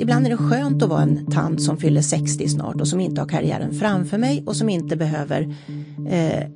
[0.00, 3.20] Ibland är det skönt att vara en tant som fyller 60 snart och som inte
[3.20, 5.54] har karriären framför mig och som inte behöver
[6.08, 6.48] eh,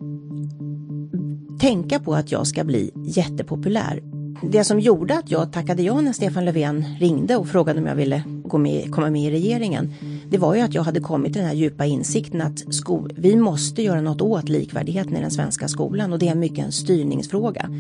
[1.61, 4.16] tänka på att jag ska bli jättepopulär.
[4.43, 7.95] Det som gjorde att jag tackade ja när Stefan Löfven ringde och frågade om jag
[7.95, 9.95] ville gå med, komma med i regeringen,
[10.31, 13.37] det var ju att jag hade kommit till den här djupa insikten att sko- vi
[13.37, 17.71] måste göra något åt likvärdigheten i den svenska skolan och det är mycket en styrningsfråga.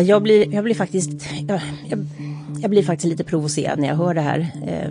[0.00, 1.10] Jag blir, jag blir faktiskt,
[1.48, 2.06] jag, jag,
[2.60, 4.52] jag blir faktiskt lite provocerad när jag hör det här.
[4.66, 4.90] Eh,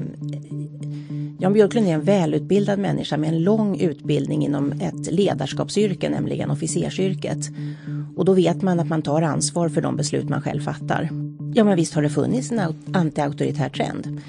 [1.39, 7.49] Jan Björklund är en välutbildad människa med en lång utbildning inom ett ledarskapsyrke, nämligen officersyrket.
[8.15, 11.09] Och då vet man att man tar ansvar för de beslut man själv fattar.
[11.55, 12.61] Ja, men visst har det funnits en
[12.93, 14.21] antiauktoritär trend.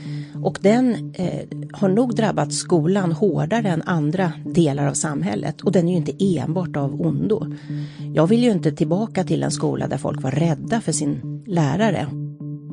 [0.42, 1.40] Och den eh,
[1.72, 5.60] har nog drabbat skolan hårdare än andra delar av samhället.
[5.60, 7.46] Och den är ju inte enbart av ondo.
[8.14, 12.23] Jag vill ju inte tillbaka till en skola där folk var rädda för sin lärare.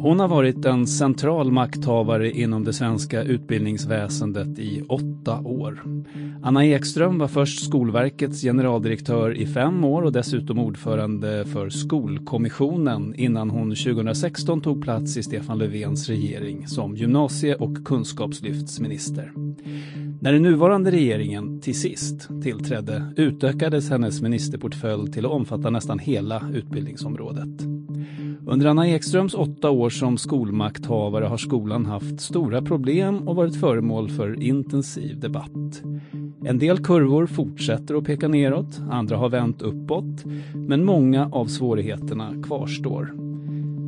[0.02, 5.84] Hon har varit en central makthavare inom det svenska utbildningsväsendet i åtta år.
[6.44, 13.50] Anna Ekström var först Skolverkets generaldirektör i fem år och dessutom ordförande för Skolkommissionen innan
[13.50, 19.32] hon 2016 tog plats i Stefan Löfvens regering som gymnasie och kunskapslyftsminister.
[20.22, 26.50] När den nuvarande regeringen till sist tillträdde utökades hennes ministerportfölj till att omfatta nästan hela
[26.54, 27.81] utbildningsområdet.
[28.46, 34.10] Under Anna Ekströms åtta år som skolmakthavare har skolan haft stora problem och varit föremål
[34.10, 35.82] för intensiv debatt.
[36.46, 40.26] En del kurvor fortsätter att peka neråt, andra har vänt uppåt,
[40.56, 43.14] men många av svårigheterna kvarstår.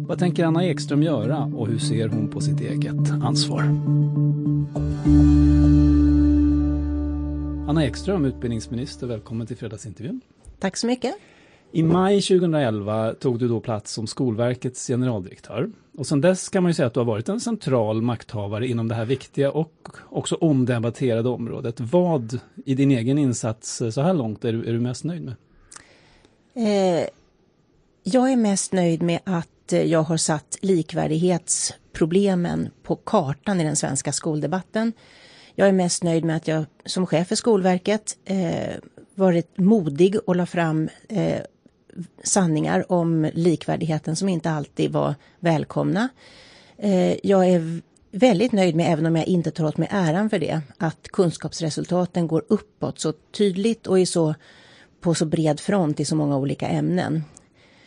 [0.08, 3.62] Vad tänker Anna Ekström göra och hur ser hon på sitt eget ansvar?
[7.68, 10.22] Anna Ekström, utbildningsminister, välkommen till fredagsintervjun.
[10.59, 11.16] Tack så mycket.
[11.76, 15.70] I maj 2011 tog du då plats som Skolverkets generaldirektör.
[15.98, 18.88] Och sedan dess kan man ju säga att du har varit en central makthavare inom
[18.88, 21.80] det här viktiga och också omdebatterade området.
[21.80, 25.36] Vad i din egen insats så här långt är du, är du mest nöjd med?
[26.56, 27.08] Eh,
[28.04, 33.76] jag är mest nöjd med att eh, jag har satt likvärdighetsproblemen på kartan i den
[33.76, 34.94] svenska skoldebatten.
[35.56, 38.74] Jag är mest nöjd med att jag som chef för Skolverket eh,
[39.16, 41.42] varit modig och la fram eh,
[42.24, 46.09] sanningar om likvärdigheten som inte alltid var välkomna.
[46.78, 47.81] Eh, jag är
[48.12, 52.28] väldigt nöjd med, även om jag inte tar åt mig äran för det, att kunskapsresultaten
[52.28, 54.36] går uppåt så tydligt och i så,
[55.02, 57.24] på så bred front i så många olika ämnen.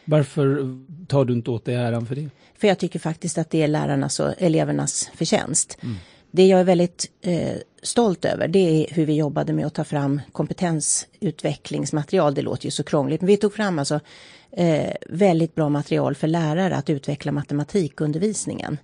[0.05, 2.29] Varför tar du inte åt dig äran för det?
[2.59, 5.79] För jag tycker faktiskt att det är lärarnas och elevernas förtjänst.
[5.83, 5.97] Mm.
[6.37, 9.85] Det jag är väldigt eh, stolt över det är hur vi jobbade med att ta
[9.85, 12.35] fram kompetensutvecklingsmaterial.
[12.35, 14.01] Det låter ju så krångligt, men vi tog fram alltså
[14.51, 18.79] eh, väldigt bra material för lärare att utveckla matematikundervisningen.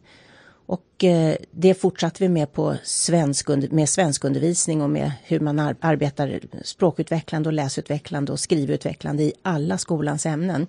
[0.67, 5.77] Och eh, det fortsatte vi med på svensk, med svenskundervisning och med hur man ar
[5.81, 10.67] arbetar språkutvecklande och läsutvecklande och skrivutvecklande i alla skolans ämnen.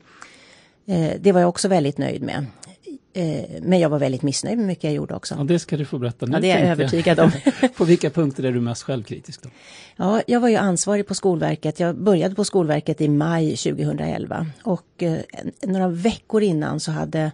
[0.85, 2.45] Eh, det var jag också väldigt nöjd med.
[3.15, 5.35] Eh, men jag var väldigt missnöjd med mycket jag gjorde också.
[5.37, 6.31] Ja, det ska du få berätta nu.
[6.33, 7.31] Ja, det är jag övertygad om.
[7.77, 9.43] på vilka punkter är du mest självkritisk?
[9.43, 9.49] Då?
[9.95, 11.79] Ja, jag var ju ansvarig på Skolverket.
[11.79, 15.17] Jag började på Skolverket i maj 2011 och eh,
[15.61, 17.31] några veckor innan så hade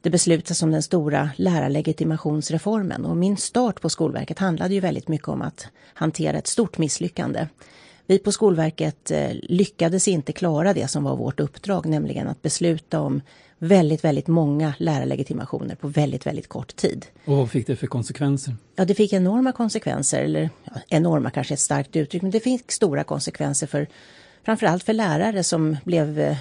[0.00, 5.28] det beslutats om den stora lärarlegitimationsreformen och min start på Skolverket handlade ju väldigt mycket
[5.28, 7.46] om att hantera ett stort misslyckande.
[8.10, 13.00] Vi på Skolverket eh, lyckades inte klara det som var vårt uppdrag, nämligen att besluta
[13.00, 13.22] om
[13.58, 17.06] väldigt, väldigt många lärarlegitimationer på väldigt, väldigt kort tid.
[17.24, 18.56] Och vad fick det för konsekvenser?
[18.76, 22.40] Ja, det fick enorma konsekvenser, eller ja, enorma kanske är ett starkt uttryck, men det
[22.40, 23.86] fick stora konsekvenser för,
[24.44, 26.36] framförallt för lärare som, blev, eh,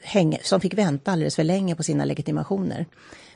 [0.00, 2.86] häng, som fick vänta alldeles för länge på sina legitimationer.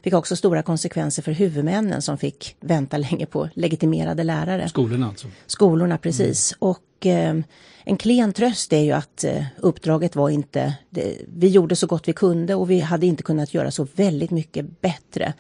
[0.05, 4.69] Fick också stora konsekvenser för huvudmännen som fick vänta länge på legitimerade lärare.
[4.69, 5.29] Skolorna alltså?
[5.47, 6.53] Skolorna, precis.
[6.53, 6.59] Mm.
[6.71, 7.37] Och eh,
[7.85, 10.75] en klen tröst är ju att eh, uppdraget var inte...
[10.91, 14.31] Det, vi gjorde så gott vi kunde och vi hade inte kunnat göra så väldigt
[14.31, 15.33] mycket bättre.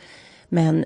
[0.49, 0.84] Men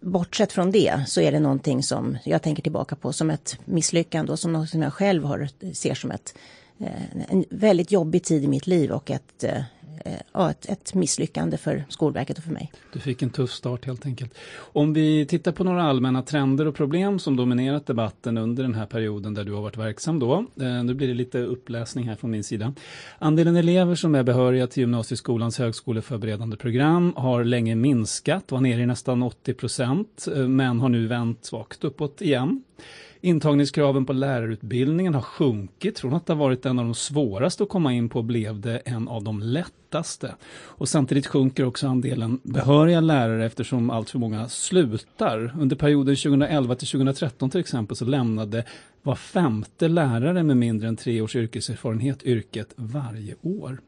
[0.00, 4.32] bortsett från det så är det någonting som jag tänker tillbaka på som ett misslyckande
[4.32, 6.34] och som något som jag själv har, ser som ett,
[6.78, 9.62] eh, en väldigt jobbig tid i mitt liv och ett, eh,
[10.04, 12.72] Eh, ja, ett, ett misslyckande för Skolverket och för mig.
[12.92, 14.34] Du fick en tuff start helt enkelt.
[14.56, 18.86] Om vi tittar på några allmänna trender och problem som dominerat debatten under den här
[18.86, 20.46] perioden där du har varit verksam då.
[20.60, 22.74] Eh, nu blir det lite uppläsning här från min sida.
[23.18, 28.86] Andelen elever som är behöriga till gymnasieskolans högskoleförberedande program har länge minskat, var nere i
[28.86, 32.62] nästan 80 procent, eh, men har nu vänt svagt uppåt igen.
[33.20, 35.98] Intagningskraven på lärarutbildningen har sjunkit.
[35.98, 39.08] Från att ha varit en av de svåraste att komma in på blev det en
[39.08, 40.34] av de lättaste.
[40.54, 45.54] Och samtidigt sjunker också andelen behöriga lärare eftersom allt för många slutar.
[45.60, 48.64] Under perioden 2011 till 2013 till exempel så lämnade
[49.02, 53.78] var femte lärare med mindre än tre års yrkeserfarenhet yrket varje år.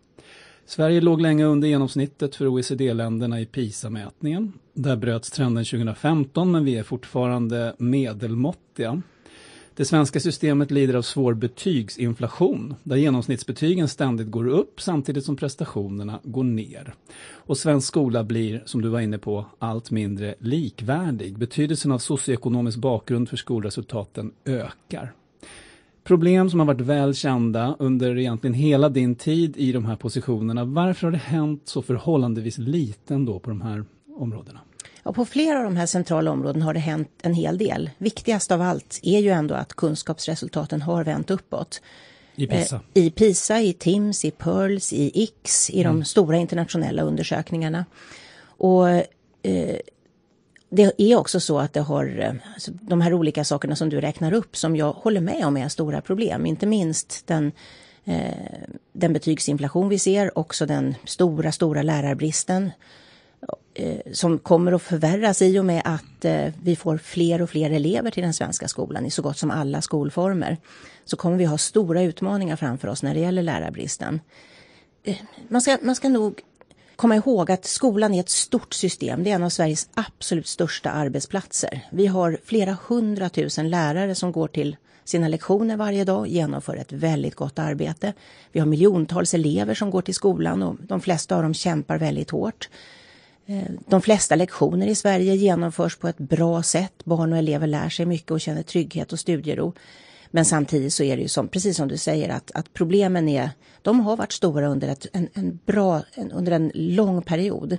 [0.66, 4.52] Sverige låg länge under genomsnittet för OECD-länderna i PISA-mätningen.
[4.74, 9.02] Där bröts trenden 2015 men vi är fortfarande medelmåttiga.
[9.76, 16.20] Det svenska systemet lider av svår betygsinflation där genomsnittsbetygen ständigt går upp samtidigt som prestationerna
[16.22, 16.94] går ner.
[17.26, 21.38] Och svensk skola blir, som du var inne på, allt mindre likvärdig.
[21.38, 25.12] Betydelsen av socioekonomisk bakgrund för skolresultaten ökar.
[26.04, 30.64] Problem som har varit väl kända under egentligen hela din tid i de här positionerna.
[30.64, 33.84] Varför har det hänt så förhållandevis lite då på de här
[34.16, 34.60] områdena?
[35.02, 37.90] Ja, på flera av de här centrala områdena har det hänt en hel del.
[37.98, 41.82] Viktigast av allt är ju ändå att kunskapsresultaten har vänt uppåt.
[42.36, 42.80] I PISA?
[42.94, 45.96] Eh, I PISA, i TIMS, i PIRLS, i X, i mm.
[45.96, 47.84] de stora internationella undersökningarna.
[48.46, 49.76] Och eh,
[50.74, 54.00] det är också så att det har, eh, alltså, de här olika sakerna som du
[54.00, 57.52] räknar upp som jag håller med om är stora problem, inte minst den
[58.04, 58.34] eh,
[58.92, 62.70] den betygsinflation vi ser, också den stora, stora lärarbristen
[63.74, 66.24] eh, som kommer att förvärras i och med att
[66.62, 69.82] vi får fler och fler elever till den svenska skolan i så gott som alla
[69.82, 70.56] skolformer.
[71.04, 74.20] Så kommer vi ha stora utmaningar framför oss när det gäller lärarbristen.
[75.48, 76.40] Man ska, man ska nog
[76.96, 79.24] komma ihåg att skolan är ett stort system.
[79.24, 81.80] Det är en av Sveriges absolut största arbetsplatser.
[81.90, 87.34] Vi har flera hundratusen lärare som går till sina lektioner varje dag, genomför ett väldigt
[87.34, 88.12] gott arbete.
[88.52, 92.30] Vi har miljontals elever som går till skolan och de flesta av dem kämpar väldigt
[92.30, 92.68] hårt.
[93.46, 97.04] Eh, de flesta lektioner i Sverige genomförs på ett bra sätt.
[97.04, 99.72] Barn och elever lär sig mycket och känner trygghet och studiero.
[100.34, 103.50] Men samtidigt så är det ju som, precis som du säger, att, att problemen är,
[103.82, 107.78] de har varit stora under, ett, en, en bra, en, under en lång period.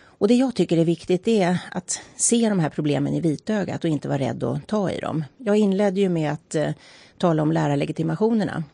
[0.00, 3.90] Och det jag tycker är viktigt är att se de här problemen i vitögat och
[3.90, 5.24] inte vara rädd att ta i dem.
[5.38, 6.70] Jag inledde ju med att eh,
[7.18, 8.64] tala om lärarlegitimationerna.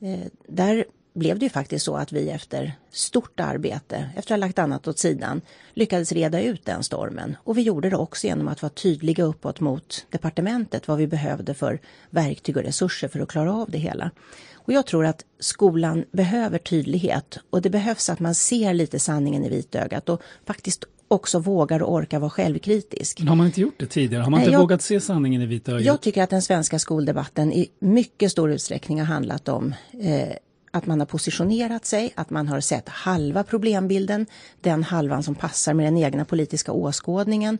[0.00, 0.84] Eh, där
[1.18, 4.88] blev det ju faktiskt så att vi efter stort arbete, efter att ha lagt annat
[4.88, 5.40] åt sidan,
[5.74, 7.36] lyckades reda ut den stormen.
[7.44, 11.54] Och vi gjorde det också genom att vara tydliga uppåt mot departementet vad vi behövde
[11.54, 11.80] för
[12.10, 14.10] verktyg och resurser för att klara av det hela.
[14.54, 19.44] Och jag tror att skolan behöver tydlighet och det behövs att man ser lite sanningen
[19.44, 23.18] i vitögat och faktiskt också vågar och orkar vara självkritisk.
[23.18, 24.22] Men har man inte gjort det tidigare?
[24.22, 25.84] Har man inte jag, vågat se sanningen i vitögat?
[25.84, 30.28] Jag tycker att den svenska skoldebatten i mycket stor utsträckning har handlat om eh,
[30.70, 34.26] att man har positionerat sig, att man har sett halva problembilden,
[34.60, 37.58] den halvan som passar med den egna politiska åskådningen.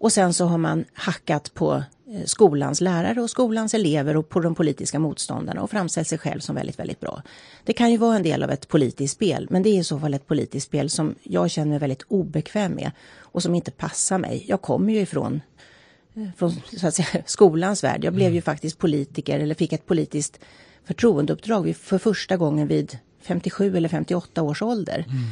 [0.00, 1.74] Och sen så har man hackat på
[2.10, 6.40] eh, skolans lärare och skolans elever och på de politiska motståndarna och framställt sig själv
[6.40, 7.22] som väldigt, väldigt bra.
[7.64, 9.98] Det kan ju vara en del av ett politiskt spel, men det är i så
[9.98, 14.18] fall ett politiskt spel som jag känner mig väldigt obekväm med och som inte passar
[14.18, 14.44] mig.
[14.48, 15.40] Jag kommer ju ifrån
[16.14, 18.04] eh, från så att säga, skolans värld.
[18.04, 18.42] Jag blev ju mm.
[18.42, 20.40] faktiskt politiker eller fick ett politiskt
[20.90, 25.04] förtroendeuppdrag för första gången vid 57 eller 58 års ålder.
[25.08, 25.24] Mm.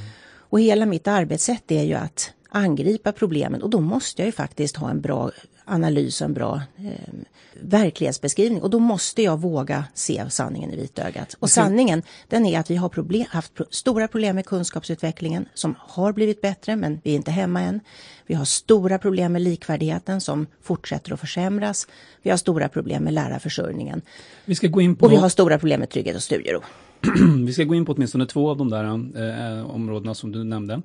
[0.50, 4.76] Och hela mitt arbetssätt är ju att angripa problemen och då måste jag ju faktiskt
[4.76, 5.30] ha en bra
[5.64, 7.14] analys och en bra eh,
[7.60, 11.36] verklighetsbeskrivning och då måste jag våga se sanningen i vitögat.
[11.38, 15.74] Och sanningen den är att vi har problem, haft pro stora problem med kunskapsutvecklingen som
[15.78, 17.80] har blivit bättre men vi är inte hemma än.
[18.26, 21.86] Vi har stora problem med likvärdigheten som fortsätter att försämras.
[22.22, 24.00] Vi har stora problem med lärarförsörjningen.
[24.44, 25.06] Vi ska gå in på...
[25.06, 26.60] Och vi har stora problem med trygghet och studiero.
[27.46, 30.82] vi ska gå in på åtminstone två av de där eh, områdena som du nämnde.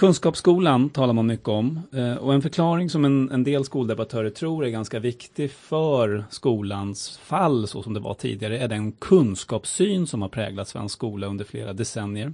[0.00, 4.64] Kunskapsskolan talar man mycket om eh, och en förklaring som en, en, del skoldebattörer tror
[4.64, 10.22] är ganska viktig för skolans fall så som det var tidigare är den kunskapssyn som
[10.22, 12.32] har präglat svensk skola under flera decennier.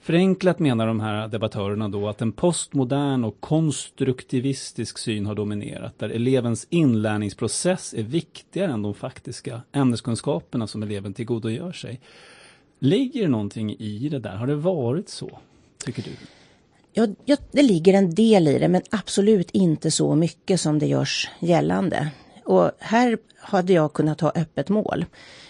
[0.00, 6.10] Förenklat menar de här debattörerna då att en postmodern och konstruktivistisk syn har dominerat, där
[6.10, 12.00] elevens inlärningsprocess är viktigare än de faktiska ämneskunskaperna som eleven tillgodogör sig.
[12.78, 14.36] Ligger det någonting i det där?
[14.36, 15.38] Har det varit så,
[15.84, 16.10] tycker du?
[16.92, 20.86] Ja, ja, det ligger en del i det, men absolut inte så mycket som det
[20.86, 22.10] görs gällande.
[22.44, 25.04] Och här hade jag kunnat ha öppet mål.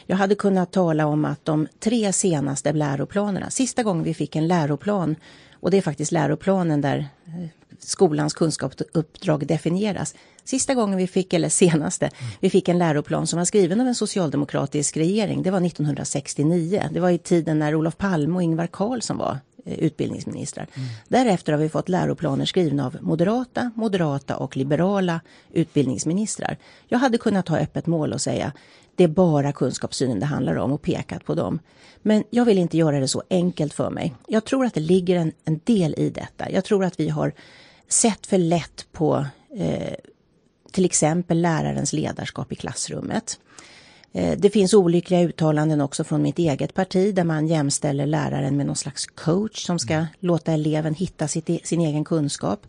[0.07, 4.49] Jag hade kunnat tala om att de tre senaste läroplanerna, sista gången vi fick en
[4.49, 5.17] läroplan,
[5.53, 10.15] och det är faktiskt läroplanen där eh, skolans kunskapsuppdrag definieras.
[10.45, 13.95] Sista gången vi fick, eller senaste, vi fick en läroplan som var skriven av en
[13.95, 16.89] socialdemokratisk regering, det var 1969.
[16.93, 20.67] Det var i tiden när Olof Palme och Ingvar Carlsson var Eh, utbildningsministrar.
[20.75, 20.89] Mm.
[21.09, 25.21] Därefter har vi fått läroplaner skrivna av moderata, moderata och liberala
[25.53, 26.57] utbildningsministrar.
[26.89, 28.53] Jag hade kunnat ha öppet mål och säga
[28.95, 31.59] det är bara kunskapssynen det handlar om och pekat på dem.
[32.03, 34.15] Men jag vill inte göra det så enkelt för mig.
[34.29, 36.51] Jag tror att det ligger en, en del i detta.
[36.51, 37.33] Jag tror att vi har
[37.89, 39.27] sett för lätt på
[39.57, 39.95] eh,
[40.73, 43.39] till exempel lärarens ledarskap i klassrummet.
[44.13, 48.67] Eh, det finns olyckliga uttalanden också från mitt eget parti där man jämställer läraren med
[48.67, 50.07] någon slags coach som ska mm.
[50.21, 52.67] låta eleven hitta sitt, e-, sin egen kunskap.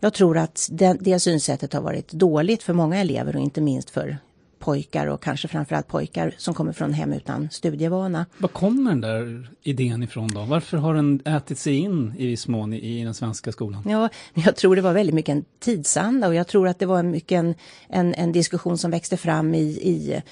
[0.00, 3.90] Jag tror att det, det synsättet har varit dåligt för många elever och inte minst
[3.90, 4.18] för
[4.58, 8.26] pojkar och kanske framförallt pojkar som kommer från hem utan studievana.
[8.38, 10.42] Var kommer den där idén ifrån då?
[10.42, 13.82] Varför har den ätit sig in i viss mån i, i den svenska skolan?
[13.86, 17.02] Ja, jag tror det var väldigt mycket en tidsanda och jag tror att det var
[17.02, 17.54] mycket en,
[17.88, 20.22] en, en diskussion som växte fram i, i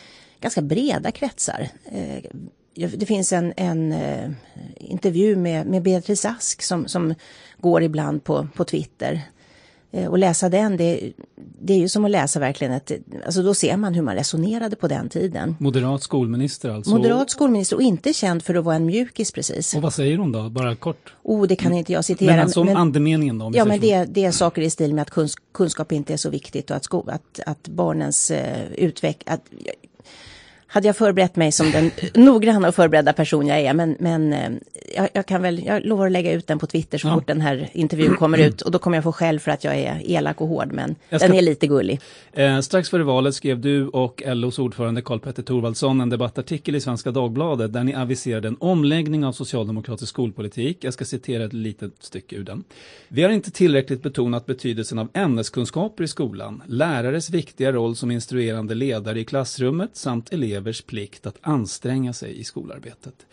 [0.42, 1.68] ganska breda kretsar.
[1.84, 2.22] Eh,
[2.75, 4.30] det finns en, en eh,
[4.76, 7.14] intervju med, med Beatrice Ask som, som
[7.58, 9.22] går ibland på, på Twitter.
[9.94, 11.12] Eh, och läsa den, det,
[11.61, 12.92] det är ju som att läsa verkligen ett...
[13.25, 15.56] Alltså då ser man hur man resonerade på den tiden.
[15.61, 16.90] Moderat skolminister alltså?
[16.90, 19.75] Moderat skolminister och inte känd för att vara en mjukis precis.
[19.75, 21.14] Och vad säger hon då, bara kort?
[21.22, 22.30] Oh, det kan inte jag citera.
[22.30, 23.50] Men alltså men, andemeningen då?
[23.54, 26.70] Ja, men det, det, är saker i stil med att kunskap inte är så viktigt
[26.70, 28.32] och att, sko, att, att barnens
[28.75, 29.38] utveckling
[30.73, 33.75] hade jag förberett mig som den noggranna och förberedda person jag är.
[33.75, 34.50] Men, men eh,
[34.97, 37.14] jag, jag, kan väl, jag lovar att lägga ut den på Twitter så ja.
[37.14, 38.61] fort den här intervjun kommer ut.
[38.61, 41.19] Och då kommer jag få skäll för att jag är elak och hård, men ska,
[41.19, 42.00] den är lite gullig.
[42.33, 47.11] Eh, strax före valet skrev du och LOs ordförande Karl-Petter Thorvaldsson en debattartikel i Svenska
[47.11, 50.85] Dagbladet där ni aviserade en omläggning av socialdemokratisk skolpolitik.
[50.85, 52.64] Jag ska citera ett litet stycke ur den.
[53.09, 58.75] Vi har inte tillräckligt betonat betydelsen av ämneskunskaper i skolan, lärares viktiga roll som instruerande
[58.75, 63.26] ledare i klassrummet samt elever elevers plikt att anstränga sig i skolarbetet.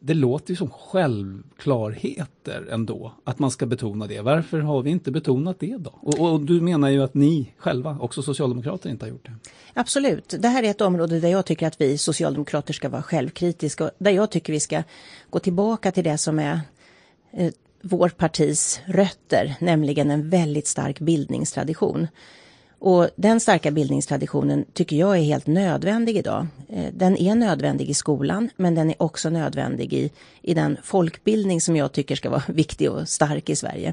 [0.00, 4.20] Det låter ju som självklarheter ändå, att man ska betona det.
[4.20, 5.90] Varför har vi inte betonat det då?
[6.00, 9.34] Och, och, du menar ju att ni själva, också socialdemokrater, inte har gjort det.
[9.74, 10.34] Absolut.
[10.38, 13.90] Det här är ett område där jag tycker att vi socialdemokrater ska vara självkritiska.
[13.98, 14.82] Där jag tycker vi ska
[15.30, 16.60] gå tillbaka till det som är
[17.32, 17.52] eh,
[17.82, 22.06] vårt partis rötter, nämligen en väldigt stark bildningstradition.
[22.86, 26.46] Och den starka bildningstraditionen tycker jag är helt nödvändig idag.
[26.68, 30.10] Eh, den är nödvändig i skolan, men den är också nödvändig i,
[30.42, 33.92] i den folkbildning som jag tycker ska vara viktig och stark i Sverige.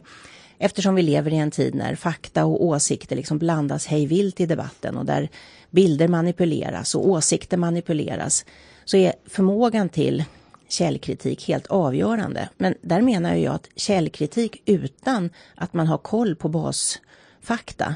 [0.57, 4.97] Eftersom vi lever i en tid när fakta och åsikter liksom blandas hejvilt i debatten
[4.97, 5.29] och där
[5.69, 8.45] bilder manipuleras och åsikter manipuleras,
[8.85, 10.23] så är förmågan till
[10.69, 12.49] källkritik helt avgörande.
[12.57, 17.95] Men där menar jag att källkritik utan att man har koll på basfakta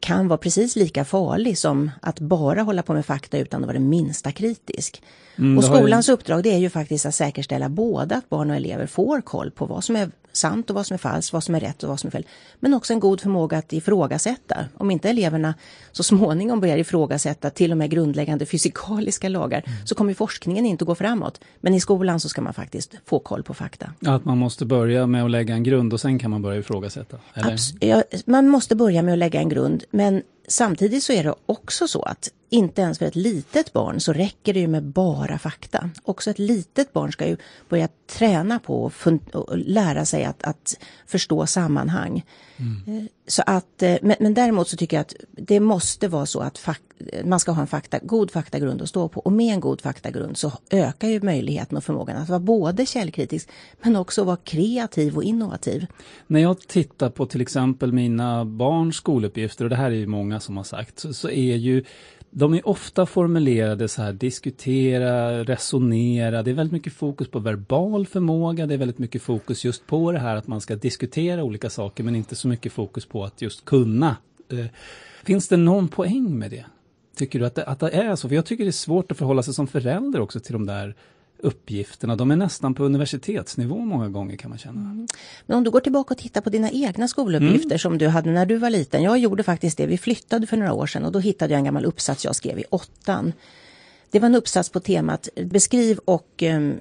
[0.00, 3.78] kan vara precis lika farlig som att bara hålla på med fakta utan att vara
[3.78, 5.02] det minsta kritisk.
[5.38, 6.12] Mm, och skolans ju...
[6.12, 9.66] uppdrag det är ju faktiskt att säkerställa både att barn och elever får koll på
[9.66, 12.00] vad som är sant och vad som är falskt, vad som är rätt och vad
[12.00, 12.26] som är fel.
[12.60, 14.64] Men också en god förmåga att ifrågasätta.
[14.76, 15.54] Om inte eleverna
[15.92, 19.86] så småningom börjar ifrågasätta till och med grundläggande fysikaliska lagar mm.
[19.86, 21.40] så kommer forskningen inte att gå framåt.
[21.60, 23.92] Men i skolan så ska man faktiskt få koll på fakta.
[24.06, 27.16] Att man måste börja med att lägga en grund och sen kan man börja ifrågasätta?
[27.34, 31.34] Abs ja, man måste börja med att lägga en grund men samtidigt så är det
[31.46, 35.38] också så att inte ens för ett litet barn så räcker det ju med bara
[35.38, 35.90] fakta.
[36.02, 37.36] Också ett litet barn ska ju
[37.68, 38.90] börja träna på
[39.32, 42.24] och lära sig att, att förstå sammanhang.
[42.56, 42.98] Mm.
[42.98, 46.40] Eh, så att, eh, men, men, däremot så tycker jag att det måste vara så
[46.40, 46.68] att
[47.24, 49.20] man ska ha en fakta, god faktagrund att stå på.
[49.20, 53.48] Och med en god faktagrund så ökar ju möjligheten och förmågan att vara både källkritisk
[53.82, 55.86] men också vara kreativ och innovativ.
[56.26, 60.40] När jag tittar på till exempel mina barns skoluppgifter, och det här är ju många
[60.40, 61.84] som har sagt, så, så är ju
[62.38, 66.42] de är ofta formulerade så här, diskutera, resonera.
[66.42, 68.66] Det är väldigt mycket fokus på verbal förmåga.
[68.66, 72.04] Det är väldigt mycket fokus just på det här att man ska diskutera olika saker
[72.04, 74.16] men inte så mycket fokus på att just kunna.
[74.52, 74.66] Eh,
[75.24, 76.64] finns det någon poäng med det?
[77.16, 78.28] Tycker du att det, att det är så?
[78.28, 80.94] För jag tycker det är svårt att förhålla sig som förälder också till de där
[81.38, 82.16] uppgifterna.
[82.16, 84.80] De är nästan på universitetsnivå många gånger kan man känna.
[84.80, 85.06] Mm.
[85.46, 87.78] Men om du går tillbaka och tittar på dina egna skoluppgifter mm.
[87.78, 89.02] som du hade när du var liten.
[89.02, 89.86] Jag gjorde faktiskt det.
[89.86, 92.58] Vi flyttade för några år sedan och då hittade jag en gammal uppsats jag skrev
[92.58, 93.32] i åttan.
[94.10, 96.78] Det var en uppsats på temat beskriv och um,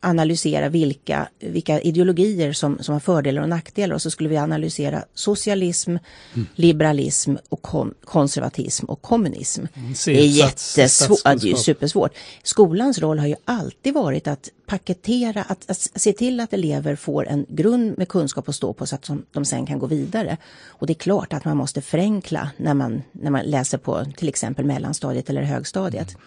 [0.00, 5.04] analysera vilka, vilka ideologier som, som har fördelar och nackdelar och så skulle vi analysera
[5.14, 6.46] socialism, mm.
[6.54, 9.64] liberalism och kom, konservatism och kommunism.
[9.74, 12.12] Mm, det är jättesvårt, det är supersvårt.
[12.42, 17.28] Skolans roll har ju alltid varit att paketera, att, att, se till att elever får
[17.28, 20.36] en grund med kunskap att stå på så att de, de sen kan gå vidare.
[20.66, 24.28] Och det är klart att man måste förenkla när man, när man läser på till
[24.28, 26.08] exempel mellanstadiet eller högstadiet.
[26.08, 26.20] Mm.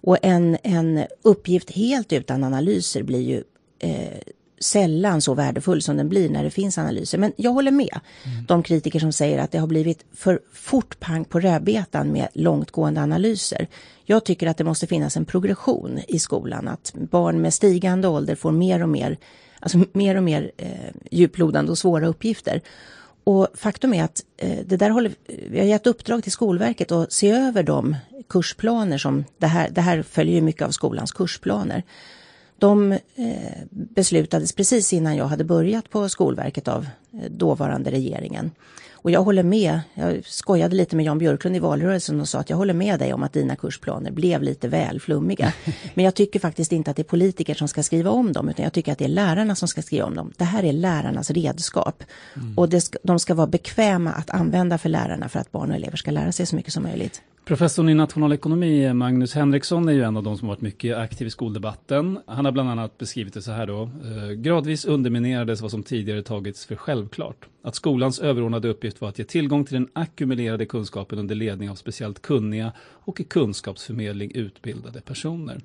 [0.00, 3.42] Och en, en uppgift helt utan analyser blir ju
[3.78, 4.18] eh,
[4.60, 7.18] sällan så värdefull som den blir när det finns analyser.
[7.18, 8.44] Men jag håller med mm.
[8.46, 13.00] de kritiker som säger att det har blivit för fort pang på rödbetan med långtgående
[13.00, 13.66] analyser.
[14.04, 18.34] Jag tycker att det måste finnas en progression i skolan, att barn med stigande ålder
[18.34, 19.18] får mer och mer,
[19.60, 20.68] alltså mer och mer eh,
[21.10, 22.60] djuplodande och svåra uppgifter.
[23.24, 25.12] Och faktum är att eh, det där håller,
[25.50, 27.96] vi har gett uppdrag till Skolverket att se över de
[28.28, 31.82] kursplaner som, det här, det här följer ju mycket av skolans kursplaner.
[32.58, 32.98] De eh,
[33.70, 38.50] beslutades precis innan jag hade börjat på Skolverket av eh, dåvarande regeringen.
[39.08, 42.50] Och jag håller med, jag skojade lite med Jan Björklund i valrörelsen och sa att
[42.50, 45.52] jag håller med dig om att dina kursplaner blev lite väl flummiga.
[45.94, 48.62] Men jag tycker faktiskt inte att det är politiker som ska skriva om dem, utan
[48.62, 50.32] jag tycker att det är lärarna som ska skriva om dem.
[50.36, 52.04] Det här är lärarnas redskap.
[52.36, 52.58] Mm.
[52.58, 55.96] Och ska, de ska vara bekväma att använda för lärarna för att barn och elever
[55.96, 57.22] ska lära sig så mycket som möjligt.
[57.48, 61.30] Professorn i nationalekonomi, Magnus Henriksson, är ju en av de som varit mycket aktiv i
[61.30, 62.18] skoldebatten.
[62.26, 63.82] Han har bland annat beskrivit det så här då.
[63.82, 67.46] Eh, gradvis underminerades vad som tidigare tagits för självklart.
[67.68, 71.74] Att skolans överordnade uppgift var att ge tillgång till den ackumulerade kunskapen under ledning av
[71.74, 75.60] speciellt kunniga och i kunskapsförmedling utbildade personer.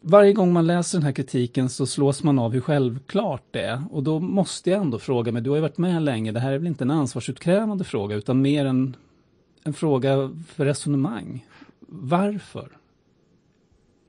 [0.00, 3.82] Varje gång man läser den här kritiken så slås man av hur självklart det är.
[3.90, 6.52] Och då måste jag ändå fråga mig, du har ju varit med länge, det här
[6.52, 8.96] är väl inte en ansvarsutkrävande fråga utan mer en
[9.64, 11.46] en fråga för resonemang.
[11.80, 12.68] Varför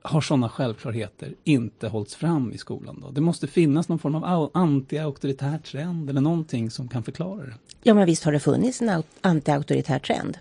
[0.02, 2.98] har sådana självklarheter inte hållits fram i skolan?
[3.02, 3.10] Då?
[3.10, 7.54] Det måste finnas någon form av anti-auktoritär trend eller någonting som kan förklara det.
[7.82, 10.38] Ja, men visst har det funnits en anti-auktoritär trend.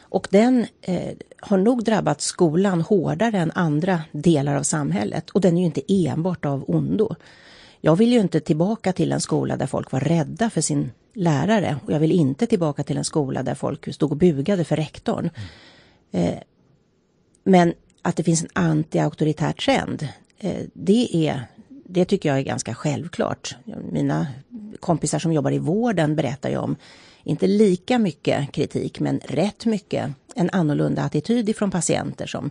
[0.00, 5.30] Och den eh, har nog drabbat skolan hårdare än andra delar av samhället.
[5.30, 7.14] Och den är ju inte enbart av ondo.
[7.80, 11.80] Jag vill ju inte tillbaka till en skola där folk var rädda för sin lärare
[11.84, 15.30] och jag vill inte tillbaka till en skola där folk stod och bugade för rektorn.
[16.10, 16.28] Mm.
[16.28, 16.38] Eh,
[17.44, 22.74] men att det finns en anti-auktoritär trend, eh, det, är, det tycker jag är ganska
[22.74, 23.56] självklart.
[23.92, 24.26] Mina
[24.80, 26.76] kompisar som jobbar i vården berättar ju om,
[27.24, 32.50] inte lika mycket kritik, men rätt mycket en annorlunda attityd ifrån patienter som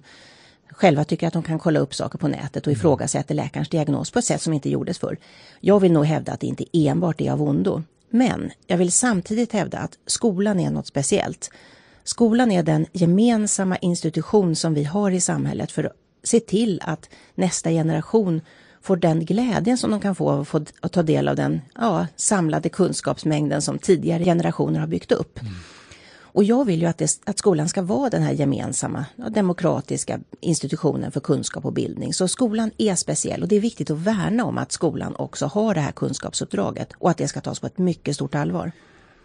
[0.70, 2.80] själva tycker att de kan kolla upp saker på nätet och mm.
[2.80, 5.18] ifrågasätter läkarens diagnos på ett sätt som inte gjordes förr.
[5.60, 7.84] Jag vill nog hävda att det inte enbart är av ondo.
[8.10, 11.52] Men jag vill samtidigt hävda att skolan är något speciellt.
[12.04, 15.92] Skolan är den gemensamma institution som vi har i samhället för att
[16.24, 18.42] se till att nästa generation
[18.82, 22.70] får den glädjen som de kan få av att ta del av den ja, samlade
[22.70, 25.42] kunskapsmängden som tidigare generationer har byggt upp.
[25.42, 25.54] Mm.
[26.34, 31.12] Och jag vill ju att, det, att skolan ska vara den här gemensamma, demokratiska institutionen
[31.12, 32.14] för kunskap och bildning.
[32.14, 35.74] Så skolan är speciell och det är viktigt att värna om att skolan också har
[35.74, 38.72] det här kunskapsuppdraget och att det ska tas på ett mycket stort allvar.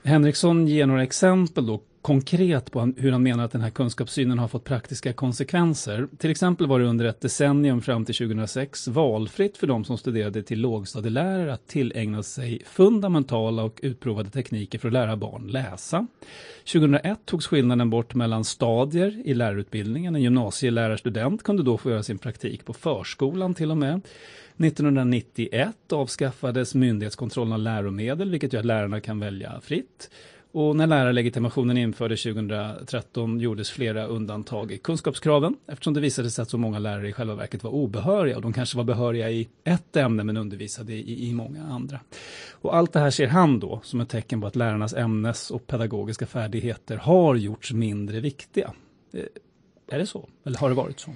[0.04, 4.48] Henriksson ger några exempel då konkret på hur han menar att den här kunskapssynen har
[4.48, 6.08] fått praktiska konsekvenser.
[6.18, 10.42] Till exempel var det under ett decennium fram till 2006 valfritt för de som studerade
[10.42, 16.06] till lågstadielärare att tillägna sig fundamentala och utprovade tekniker för att lära barn läsa.
[16.72, 20.16] 2001 togs skillnaden bort mellan stadier i lärarutbildningen.
[20.16, 24.00] En gymnasielärarstudent kunde då få göra sin praktik på förskolan till och med.
[24.58, 30.10] 1991 avskaffades myndighetskontrollen av läromedel, vilket gör att lärarna kan välja fritt.
[30.56, 36.50] Och när lärarlegitimationen infördes 2013 gjordes flera undantag i kunskapskraven eftersom det visade sig att
[36.50, 39.96] så många lärare i själva verket var obehöriga och de kanske var behöriga i ett
[39.96, 42.00] ämne men undervisade i, i många andra.
[42.50, 45.66] Och allt det här ser han då som ett tecken på att lärarnas ämnes och
[45.66, 48.72] pedagogiska färdigheter har gjorts mindre viktiga.
[49.12, 49.22] Eh,
[49.88, 50.28] är det så?
[50.44, 51.10] Eller har det varit så?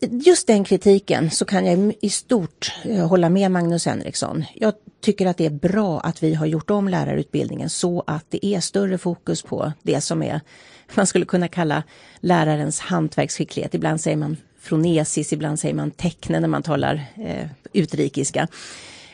[0.00, 4.44] Just den kritiken så kan jag i stort eh, hålla med Magnus Henriksson.
[4.54, 8.46] Jag tycker att det är bra att vi har gjort om lärarutbildningen så att det
[8.46, 10.40] är större fokus på det som är,
[10.94, 11.82] man skulle kunna kalla
[12.20, 13.74] lärarens hantverksskicklighet.
[13.74, 18.48] Ibland säger man fronesis, ibland säger man tecknen när man talar eh, utrikiska.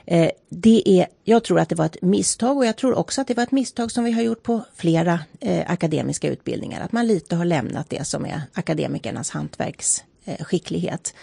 [0.07, 3.29] Eh, det är, jag tror att det var ett misstag och jag tror också att
[3.29, 6.81] det var ett misstag som vi har gjort på flera eh, akademiska utbildningar.
[6.81, 10.14] Att man lite har lämnat det som är akademikernas hantverksskicklighet.
[10.25, 11.15] Eh, skicklighet.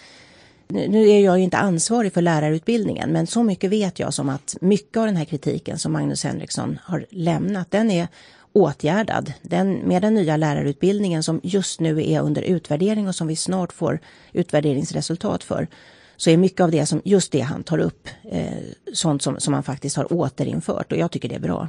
[0.68, 4.56] nu är jag ju inte ansvarig för lärarutbildningen men så mycket vet jag som att
[4.60, 8.08] mycket av den här kritiken som Magnus Henriksson har lämnat den är
[8.52, 9.32] åtgärdad.
[9.42, 13.72] Den, med den nya lärarutbildningen som just nu är under utvärdering och som vi snart
[13.72, 13.98] får
[14.32, 15.68] utvärderingsresultat för
[16.16, 18.46] så är mycket av det som just det han tar upp eh,
[18.92, 21.68] sånt som, som man faktiskt har återinfört och jag tycker det är bra.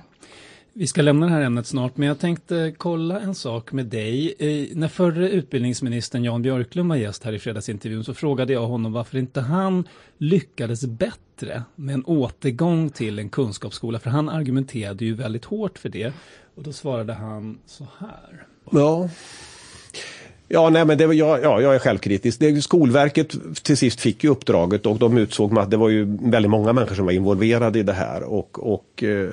[0.75, 4.33] Vi ska lämna det här ämnet snart, men jag tänkte kolla en sak med dig.
[4.39, 8.93] Eh, när förre utbildningsministern Jan Björklund var gäst här i fredagsintervjun så frågade jag honom
[8.93, 15.13] varför inte han lyckades bättre med en återgång till en kunskapsskola, för han argumenterade ju
[15.13, 16.13] väldigt hårt för det.
[16.55, 18.47] Och då svarade han så här.
[18.71, 19.09] Ja,
[20.53, 22.39] Ja, nej, men det, ja, ja, jag är självkritisk.
[22.39, 26.51] Det, Skolverket till sist fick ju uppdraget och de utsåg att det var ju väldigt
[26.51, 28.23] många människor som var involverade i det här.
[28.23, 29.29] Och, och eh,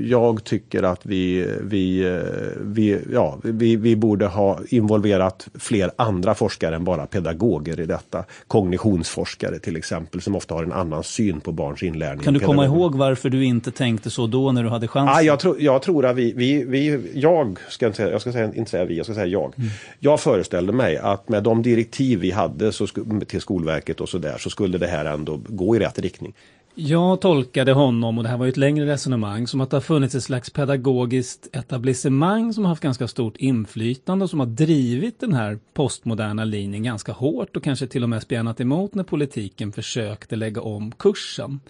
[0.00, 2.20] jag tycker att vi, vi, eh,
[2.60, 8.24] vi, ja, vi, vi borde ha involverat fler andra forskare än bara pedagoger i detta.
[8.46, 12.24] Kognitionsforskare till exempel som ofta har en annan syn på barns inlärning.
[12.24, 15.16] Kan du komma ihåg varför du inte tänkte så då när du hade chansen?
[15.16, 18.32] Ah, jag, tro, jag tror att vi, vi, vi jag ska inte säga, jag ska
[18.32, 19.52] säga, inte säga vi, jag ska säga jag.
[19.56, 19.70] Mm.
[19.98, 22.86] Jag föreställde mig att med de direktiv vi hade så,
[23.26, 26.34] till Skolverket och så där så skulle det här ändå gå i rätt riktning.
[26.74, 29.80] Jag tolkade honom, och det här var ju ett längre resonemang, som att det har
[29.80, 35.20] funnits ett slags pedagogiskt etablissemang som har haft ganska stort inflytande och som har drivit
[35.20, 39.72] den här postmoderna linjen ganska hårt och kanske till och med spjärnat emot när politiken
[39.72, 41.60] försökte lägga om kursen.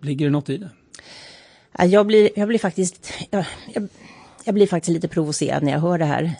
[0.00, 0.70] Ligger det något i det?
[1.84, 3.44] Jag blir, jag blir faktiskt jag,
[3.74, 3.88] jag,
[4.44, 6.30] jag blir faktiskt lite provocerad när jag hör det här.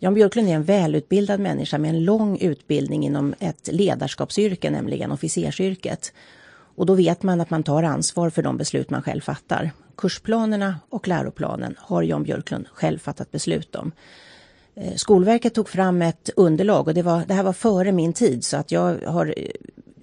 [0.00, 6.12] Jan Björklund är en välutbildad människa med en lång utbildning inom ett ledarskapsyrke, nämligen officersyrket.
[6.50, 9.70] Och då vet man att man tar ansvar för de beslut man själv fattar.
[9.96, 13.92] Kursplanerna och läroplanen har Jan Björklund själv fattat beslut om.
[14.74, 18.44] Eh, Skolverket tog fram ett underlag och det, var, det här var före min tid
[18.44, 19.50] så att jag har, eh,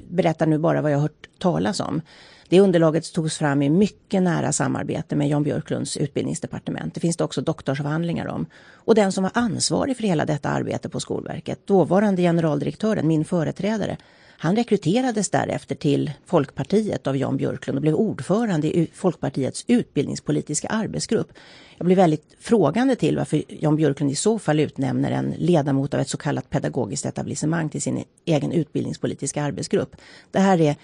[0.09, 2.01] berättar nu bara vad jag har hört talas om.
[2.49, 6.93] Det underlaget togs fram i mycket nära samarbete med Jan Björklunds utbildningsdepartement.
[6.93, 8.45] Det finns det också doktorsavhandlingar om.
[8.73, 13.97] Och den som var ansvarig för hela detta arbete på Skolverket, dåvarande generaldirektören, min företrädare,
[14.37, 21.33] han rekryterades därefter till Folkpartiet av Jan Björklund och blev ordförande i Folkpartiets utbildningspolitiska arbetsgrupp.
[21.77, 25.99] Jag blir väldigt frågande till varför Jan Björklund i så fall utnämner en ledamot av
[25.99, 29.95] ett så kallat pedagogiskt etablissemang till sin egen utbildningspolitiska arbetsgrupp.
[30.31, 30.75] Det här är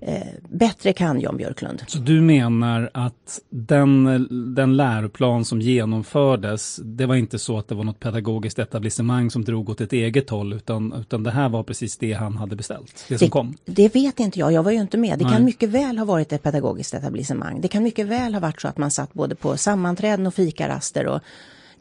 [0.00, 1.82] eh, bättre kan Jan Björklund.
[1.86, 7.74] Så du menar att den, den läroplan som genomfördes, det var inte så att det
[7.74, 11.62] var något pedagogiskt etablissemang som drog åt ett eget håll, utan, utan det här var
[11.62, 13.56] precis det han hade beställt, det, det som kom?
[13.64, 15.18] Det vet inte jag, jag var ju inte med.
[15.18, 15.34] Det Nej.
[15.34, 17.60] kan mycket väl ha varit ett pedagogiskt etablissemang.
[17.60, 21.06] Det kan mycket väl ha varit så att man satt både på sammanträden och fikaraster
[21.06, 21.20] och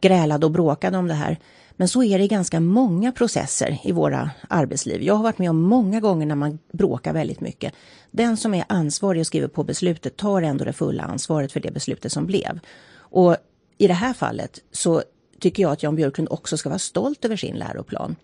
[0.02, 1.38] grälade och bråkade om det här.
[1.78, 5.02] Men så är det i ganska många processer i våra arbetsliv.
[5.02, 7.74] Jag har varit med om många gånger när man bråkar väldigt mycket.
[8.12, 11.72] Den som är ansvarig och skriver på beslutet tar ändå det fulla ansvaret för det
[11.72, 12.60] beslutet som blev.
[12.98, 13.38] Och
[13.78, 15.04] i det här fallet så
[15.40, 18.16] tycker jag att Jan Björklund också ska vara stolt över sin läroplan.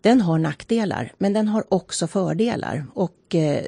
[0.00, 2.86] Den har nackdelar, men den har också fördelar.
[2.94, 3.64] Och eh,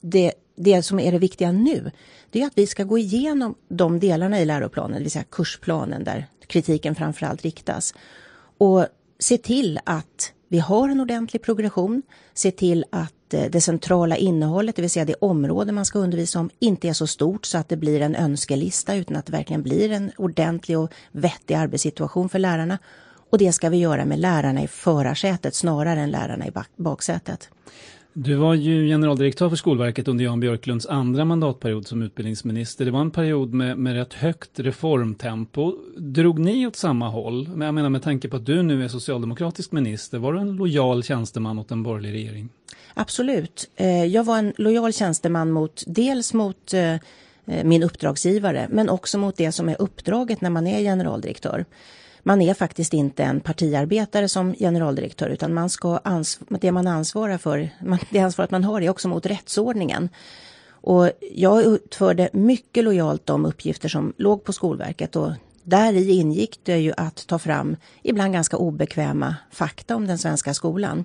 [0.00, 1.90] det, det som är det viktiga nu,
[2.30, 6.04] det är att vi ska gå igenom de delarna i läroplanen, det vill säga kursplanen
[6.04, 7.94] där kritiken framförallt riktas
[8.62, 8.86] och
[9.18, 12.02] se till att vi har en ordentlig progression,
[12.34, 16.40] se till att eh, det centrala innehållet, det vill säga det område man ska undervisa
[16.40, 19.62] om, inte är så stort så att det blir en önskelista utan att det verkligen
[19.62, 22.78] blir en ordentlig och vettig arbetssituation för lärarna.
[23.30, 27.48] Och det ska vi göra med lärarna i förarsätet snarare än lärarna i baksätet.
[28.14, 32.84] Du var ju generaldirektör för Skolverket under Jan Björklunds andra mandatperiod som utbildningsminister.
[32.84, 35.76] Det var en period med, med rätt högt reformtempo.
[35.96, 37.48] Drog ni åt samma håll?
[37.48, 40.56] Men jag menar med tanke på att du nu är socialdemokratisk minister, var du en
[40.56, 42.48] lojal tjänsteman åt en borgerlig regering?
[42.94, 43.70] Absolut.
[43.76, 46.98] Eh, jag var en lojal tjänsteman mot dels mot eh, eh,
[47.64, 51.64] min uppdragsgivare, men också mot det som är uppdraget när man är generaldirektör
[52.22, 56.00] man är faktiskt inte en partiarbetare som generaldirektör utan man ska
[56.48, 57.70] det man ansvarar för,
[58.10, 60.08] det ansvaret man har är också mot rättsordningen.
[60.68, 65.32] Och jag utförde mycket lojalt de uppgifter som låg på Skolverket och
[65.62, 70.54] där i ingick det ju att ta fram ibland ganska obekväma fakta om den svenska
[70.54, 71.04] skolan.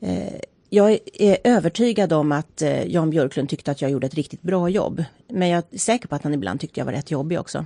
[0.00, 4.42] Eh, jag är övertygad om att eh, Jan Björklund tyckte att jag gjorde ett riktigt
[4.42, 5.04] bra jobb.
[5.28, 7.64] Men jag är säker på att han ibland tyckte jag var rätt jobbig också.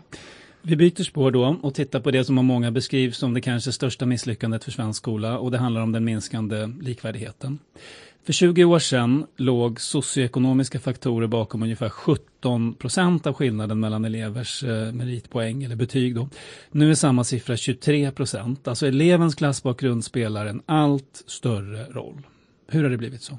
[0.65, 3.73] Vi byter spår då och tittar på det som av många beskrivs som det kanske
[3.73, 7.59] största misslyckandet för svensk skola och det handlar om den minskande likvärdigheten.
[8.25, 14.65] För 20 år sedan låg socioekonomiska faktorer bakom ungefär 17 procent av skillnaden mellan elevers
[14.65, 16.15] eh, meritpoäng eller betyg.
[16.15, 16.29] Då.
[16.71, 18.69] Nu är samma siffra 23 procent.
[18.69, 22.23] Alltså elevens klassbakgrund spelar en allt större roll.
[22.69, 23.39] Hur har det blivit så?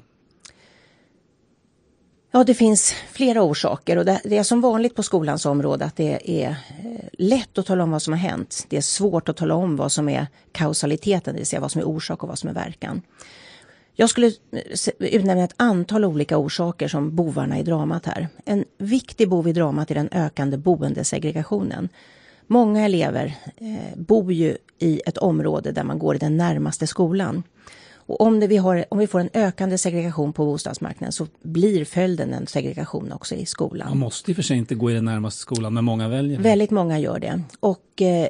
[2.36, 6.42] Ja, det finns flera orsaker och det, är som vanligt på skolans område att det
[6.42, 6.56] är eh,
[7.12, 8.66] lätt att tala om vad som har hänt.
[8.68, 11.80] Det är svårt att tala om vad som är kausaliteten, det vill säga vad som
[11.80, 13.02] är orsak och vad som är verkan.
[13.94, 14.32] Jag skulle eh,
[14.98, 18.28] utnämna ett antal olika orsaker som bovarna i dramat här.
[18.44, 21.88] En viktig bov i dramat är den ökande boendesegregationen.
[22.46, 27.42] Många elever eh, bor ju i ett område där man går i den närmaste skolan.
[28.06, 31.84] Och om, det vi har, om vi får en ökande segregation på bostadsmarknaden så blir
[31.84, 33.88] följden en segregation också i skolan.
[33.88, 36.36] Man måste i och för sig inte gå i den närmaste skolan, men många väljer
[36.36, 36.42] det.
[36.42, 37.42] Väldigt många gör det.
[37.60, 38.28] Och eh,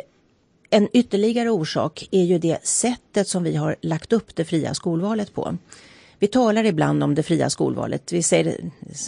[0.70, 5.34] en ytterligare orsak är ju det sättet som vi har lagt upp det fria skolvalet
[5.34, 5.56] på.
[6.18, 8.12] Vi talar ibland om det fria skolvalet.
[8.12, 8.56] Vi säger det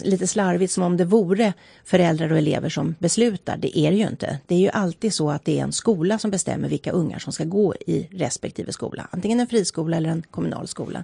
[0.03, 3.57] lite slarvigt som om det vore föräldrar och elever som beslutar.
[3.57, 4.39] Det är det ju inte.
[4.45, 7.33] Det är ju alltid så att det är en skola som bestämmer vilka ungar som
[7.33, 9.07] ska gå i respektive skola.
[9.11, 11.03] Antingen en friskola eller en kommunal skola.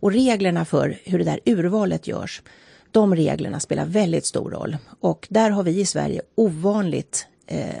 [0.00, 2.42] Och reglerna för hur det där urvalet görs,
[2.90, 4.76] de reglerna spelar väldigt stor roll.
[5.00, 7.76] Och där har vi i Sverige ovanligt eh,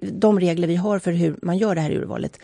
[0.00, 2.38] de regler vi har för hur man gör det här urvalet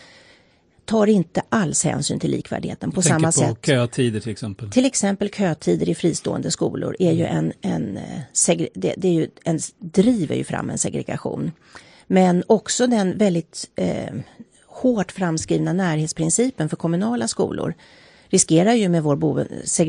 [0.91, 3.61] tar inte alls hänsyn till likvärdigheten på samma sätt.
[3.61, 4.71] på kötider till exempel?
[4.71, 9.29] Till exempel kötider i fristående skolor är ju en, en, eh, det, det är ju
[9.45, 11.53] en, driver ju fram en segregation.
[12.07, 14.15] Men också den väldigt eh,
[14.67, 17.75] hårt framskrivna närhetsprincipen för kommunala skolor
[18.29, 19.45] riskerar ju med vår bo,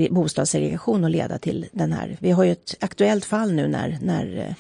[0.10, 2.18] bostadssegregation att leda till den här.
[2.20, 4.54] Vi har ju ett aktuellt fall nu när, när eh,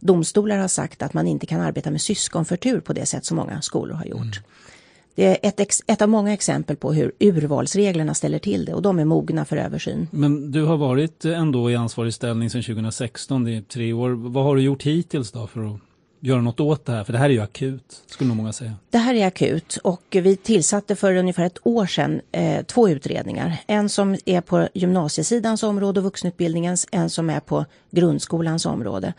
[0.00, 3.62] domstolar har sagt att man inte kan arbeta med syskonförtur på det sätt som många
[3.62, 4.20] skolor har gjort.
[4.20, 4.42] Mm.
[5.18, 8.98] Det är ett, ett, av många exempel på hur urvalsreglerna ställer till det och de
[8.98, 10.08] är mogna för översyn.
[10.10, 14.10] Men du har varit ändå i ansvarig ställning sedan 2016, det är tre år.
[14.10, 15.80] Vad har du gjort hittills då för att
[16.20, 17.04] göra något åt det här?
[17.04, 18.74] För det här är ju akut, skulle nog många säga.
[18.90, 23.56] Det här är akut och vi tillsatte för ungefär ett år sedan eh, två utredningar.
[23.66, 29.14] En som är på gymnasiesidans område och vuxenutbildningens, en som är på grundskolans område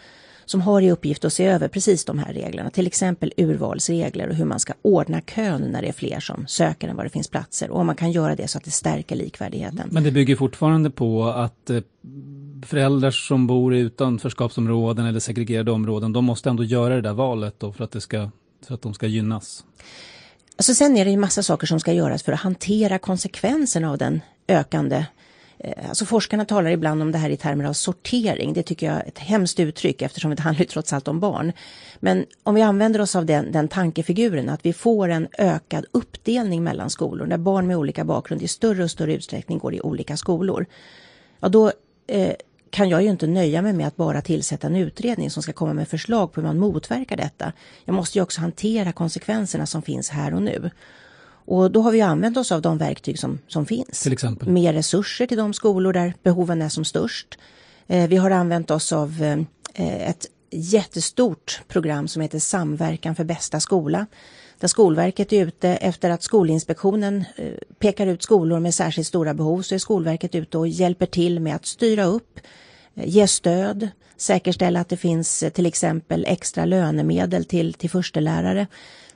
[0.50, 4.36] som har i uppgift att se över precis de här reglerna, till exempel urvalsregler och
[4.36, 7.28] hur man ska ordna kön när det är fler som söker än vad det finns
[7.28, 9.90] platser och om man kan göra det så att det stärker likvärdigheten.
[9.92, 11.82] Men det bygger fortfarande på att eh,
[12.66, 17.56] föräldrar som bor i utanförskapsområden eller segregerade områden, de måste ändå göra det där valet
[17.60, 18.30] då för att, det ska,
[18.68, 19.66] för att de ska gynnas?
[20.56, 23.98] Alltså sen är det ju massa saker som ska göras för att hantera konsekvenserna av
[23.98, 25.06] den ökande
[25.64, 28.54] Eh, alltså forskarna talar ibland om det här i termer av sortering.
[28.54, 31.52] Det tycker jag är ett hemskt uttryck eftersom det handlar ju trots allt om barn.
[32.00, 36.64] Men om vi använder oss av den, den tankefiguren att vi får en ökad uppdelning
[36.64, 40.18] mellan skolor där barn med olika bakgrund i större och större utsträckning går i olika
[40.18, 40.66] skolor.
[41.40, 41.72] Ja, då
[42.08, 42.34] eh,
[42.70, 45.74] kan jag ju inte nöja mig med att bara tillsätta en utredning som ska komma
[45.74, 47.54] med förslag på hur man motverkar detta.
[47.86, 50.72] Jag måste ju också hantera konsekvenserna som finns här och nu.
[51.50, 54.02] Och då har vi använt oss av de verktyg som, som finns.
[54.02, 54.50] Till exempel?
[54.50, 57.38] Mer resurser till de skolor där behoven är som störst.
[57.88, 59.24] Eh, vi har använt oss av
[59.74, 64.06] eh, ett jättestort program som heter Samverkan för bästa skola.
[64.60, 69.62] Där Skolverket är ute efter att Skolinspektionen eh, pekar ut skolor med särskilt stora behov
[69.62, 72.40] så är Skolverket ute och hjälper till med att styra upp,
[72.96, 78.68] eh, ge stöd, säkerställa att det finns eh, till exempel extra lönemedel till, till förstelärare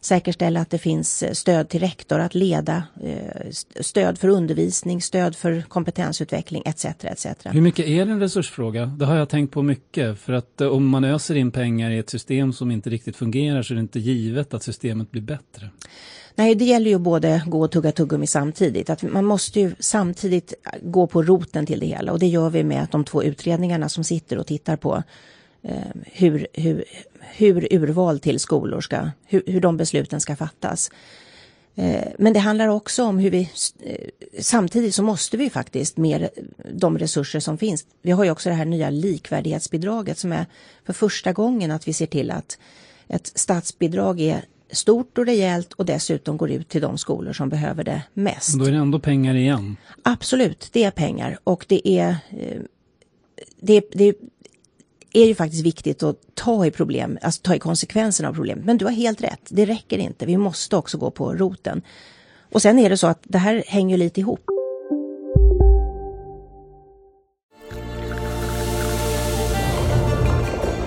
[0.05, 5.35] säkerställa att det finns eh, stöd till rektor att leda, eh, stöd för undervisning, stöd
[5.35, 6.85] för kompetensutveckling etc.
[6.85, 7.27] etc.
[7.43, 8.85] Hur mycket är det en resursfråga?
[8.85, 10.19] Det har jag tänkt på mycket.
[10.19, 13.61] För att eh, om man öser in pengar i ett system som inte riktigt fungerar
[13.61, 15.69] så är det inte givet att systemet blir bättre.
[16.35, 18.89] Nej, det gäller ju både gå och tugga tuggummi samtidigt.
[18.89, 22.63] Att man måste ju samtidigt gå på roten till det hela och det gör vi
[22.63, 25.03] med de två utredningarna som sitter och tittar på
[26.05, 26.83] hur, hur,
[27.19, 30.91] hur urval till skolor ska, hur, hur de besluten ska fattas.
[31.75, 33.49] Eh, men det handlar också om hur vi,
[33.83, 33.95] eh,
[34.39, 36.29] samtidigt så måste vi faktiskt med
[36.73, 37.85] de resurser som finns.
[38.01, 40.45] Vi har ju också det här nya likvärdighetsbidraget som är
[40.85, 42.57] för första gången att vi ser till att
[43.07, 47.83] ett statsbidrag är stort och rejält och dessutom går ut till de skolor som behöver
[47.83, 48.59] det mest.
[48.59, 49.77] Då är det ändå pengar igen?
[50.03, 52.61] Absolut, det är pengar och det är, eh,
[53.59, 54.15] det, det,
[55.13, 58.65] är ju faktiskt viktigt att ta i problem, alltså ta i konsekvenserna av problemet.
[58.65, 60.25] Men du har helt rätt, det räcker inte.
[60.25, 61.81] Vi måste också gå på roten.
[62.51, 64.45] Och sen är det så att det här hänger lite ihop.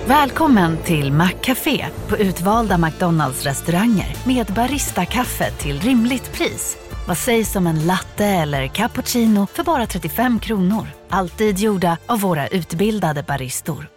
[0.07, 6.77] Välkommen till Maccafé på utvalda McDonalds restauranger med Baristakaffe till rimligt pris.
[7.07, 10.87] Vad sägs om en latte eller cappuccino för bara 35 kronor?
[11.09, 13.96] Alltid gjorda av våra utbildade baristor.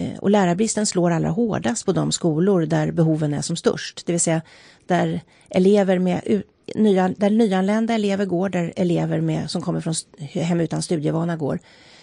[0.00, 4.06] Eh, och lärarbristen slår allra hårdast på de skolor där behoven är som störst.
[4.06, 4.42] Det vill säga
[4.86, 6.42] där elever med
[6.74, 11.58] nya, där nyanlända elever går, där elever med, som kommer från hem utan studievana går.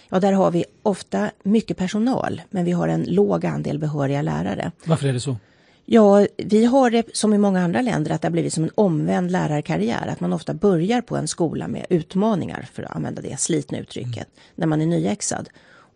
[0.08, 4.72] Ja, där har vi ofta mycket personal, men vi har en låg andel behöriga lärare.
[4.84, 5.36] Varför är det så?
[5.84, 8.70] Ja, vi har det som i många andra länder att det har blivit som en
[8.74, 10.06] omvänd lärarkarriär.
[10.06, 14.16] Att man ofta börjar på en skola med utmaningar, för att använda det slitna uttrycket,
[14.16, 14.26] mm.
[14.54, 15.48] när man är nyexad.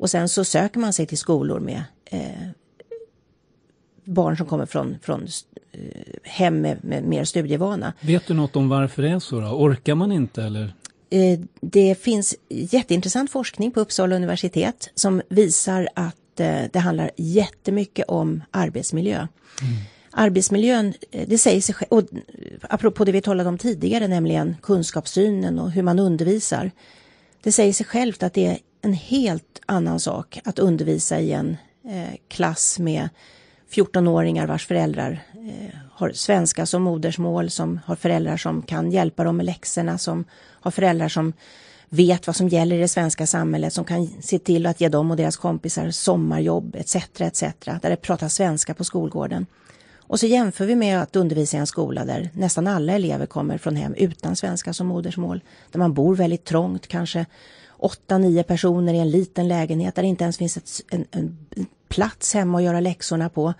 [0.02, 2.48] Och sen så söker man sig till skolor med eh,
[4.04, 5.26] barn som kommer från, från
[5.72, 5.80] eh,
[6.22, 7.92] hem med, med, mer studievana.
[8.00, 9.40] Vet du något om varför det är så?
[9.40, 9.46] Då?
[9.46, 10.74] Orkar man inte eller?
[11.10, 18.08] Eh, det finns jätteintressant forskning på Uppsala universitet som visar att eh, det handlar jättemycket
[18.08, 19.16] om arbetsmiljö.
[19.16, 19.28] Mm.
[20.10, 22.02] Arbetsmiljön, eh, det säger sig själv, och
[22.62, 26.70] apropå det vi talade om tidigare, nämligen kunskapssynen och hur man undervisar.
[27.42, 31.56] Det säger sig självt att det är en helt annan sak att undervisa i en
[31.84, 33.08] eh, klass med
[33.70, 39.36] 14-åringar vars föräldrar eh, har svenska som modersmål, som har föräldrar som kan hjälpa dem
[39.36, 41.32] med läxorna, som har föräldrar som
[41.88, 45.10] vet vad som gäller i det svenska samhället, som kan se till att ge dem
[45.10, 46.96] och deras kompisar sommarjobb etc.
[47.20, 47.42] etc.
[47.64, 49.46] Där det pratas svenska på skolgården.
[50.12, 53.58] Och så jämför vi med att undervisa i en skola där nästan alla elever kommer
[53.58, 55.40] från hem utan svenska som modersmål.
[55.70, 57.26] Där man bor väldigt trångt, kanske
[57.84, 61.36] åtta, nio personer i en liten lägenhet där det inte ens finns ett, en, en
[61.88, 63.54] plats hemma att göra läxorna på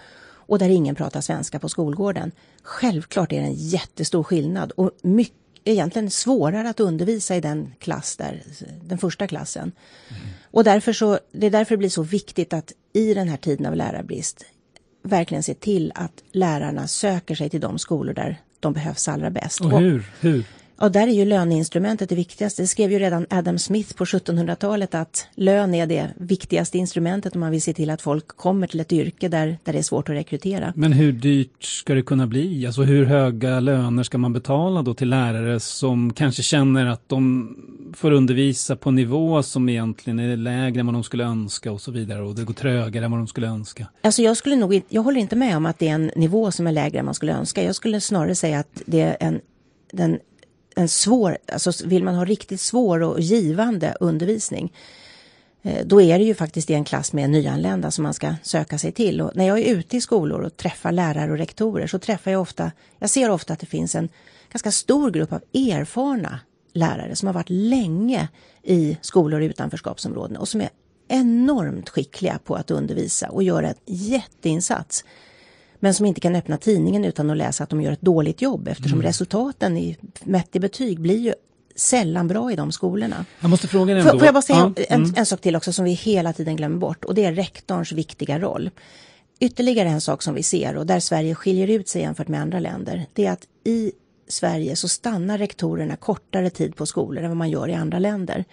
[0.53, 2.33] och där ingen pratar svenska på skolgården.
[2.63, 8.17] Självklart är det en jättestor skillnad och mycket, egentligen svårare att undervisa i den klass
[8.17, 8.43] där,
[8.85, 9.73] den första klassen.
[10.09, 10.23] Mm.
[10.51, 13.67] Och därför så, det är därför det blir så viktigt att i den här tiden
[13.67, 14.45] av lärarbrist
[15.03, 19.61] verkligen se till att lärarna söker sig till de skolor där de behövs allra bäst.
[19.61, 20.11] Och hur?
[20.21, 20.45] hur?
[20.81, 22.63] Ja, där är ju löneinstrumentet det viktigaste.
[22.63, 27.41] Det skrev ju redan Adam Smith på 1700-talet att lön är det viktigaste instrumentet om
[27.41, 30.09] man vill se till att folk kommer till ett yrke där, där det är svårt
[30.09, 30.73] att rekrytera.
[30.77, 32.67] Men hur dyrt ska det kunna bli?
[32.67, 37.57] Alltså hur höga löner ska man betala då till lärare som kanske känner att de
[37.95, 41.91] får undervisa på nivå som egentligen är lägre än vad de skulle önska och så
[41.91, 43.87] vidare och det går trögare än vad de skulle önska?
[44.03, 46.67] Alltså jag skulle nog, jag håller inte med om att det är en nivå som
[46.67, 47.65] är lägre än man skulle önska.
[47.65, 49.41] Jag skulle snarare säga att det är en
[49.93, 50.19] den
[50.77, 54.73] en svår, alltså vill man ha riktigt svår och givande undervisning
[55.63, 58.79] eh, då är det ju faktiskt i en klass med nyanlända som man ska söka
[58.79, 59.21] sig till.
[59.21, 62.41] Och när jag är ute i skolor och träffar lärare och rektorer så träffar jag
[62.41, 64.09] ofta, jag ser ofta att det finns en
[64.53, 66.41] ganska stor grupp av erfarna
[66.73, 68.29] lärare som har varit länge
[68.63, 70.71] i skolor i utanförskapsområden och som är
[71.09, 75.05] enormt skickliga på att undervisa och göra en jätteinsats
[75.83, 78.69] men som inte kan öppna tidningen utan att läsa att de gör ett dåligt jobb
[78.69, 79.07] eftersom mm.
[79.07, 81.35] resultaten i, mätt i betyg blir ju
[81.77, 83.25] sällan bra i de skolorna.
[83.41, 84.19] Jag måste fråga dig ändå.
[84.19, 84.85] Får jag bara säga ja.
[84.89, 85.15] en, mm.
[85.17, 88.39] en, sak till också som vi hela tiden glömmer bort och det är rektorns viktiga
[88.39, 88.71] roll.
[89.41, 92.59] Ytterligare en sak som vi ser och där Sverige skiljer ut sig jämfört med andra
[92.59, 93.93] länder, det är att i
[94.29, 98.45] Sverige så stannar rektorerna kortare tid på skolor än vad man gör i andra länder.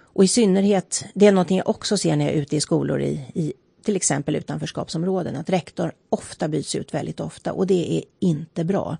[0.00, 3.02] Och i synnerhet, det är någonting jag också ser när jag är ute i skolor
[3.02, 3.52] i, i
[3.84, 8.96] till exempel utanförskapsområden, att rektor ofta byts ut väldigt ofta och det är inte bra.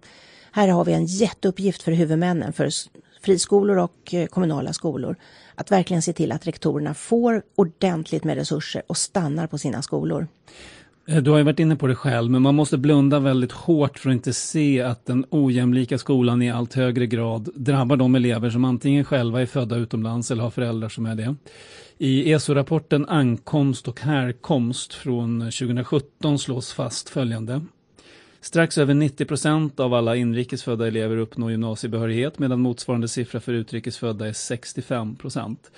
[0.53, 2.71] Här har vi en jätteuppgift för huvudmännen, för
[3.21, 5.17] friskolor och eh, kommunala skolor,
[5.55, 10.29] att verkligen se till att rektorerna får ordentligt med resurser och stannar på sina skolor.
[11.09, 13.99] Eh, du har ju varit inne på det själv, men man måste blunda väldigt hårt
[13.99, 18.51] för att inte se att den ojämlika skolan i allt högre grad drabbar de elever
[18.51, 21.35] som antingen själva är födda utomlands eller har föräldrar som är det.
[21.99, 27.61] I ESO-rapporten Ankomst och härkomst från 2017 slås fast följande.
[28.45, 34.29] Strax över 90 procent av alla inrikesfödda elever uppnår gymnasiebehörighet medan motsvarande siffra för utrikesfödda
[34.29, 35.71] är 65 procent.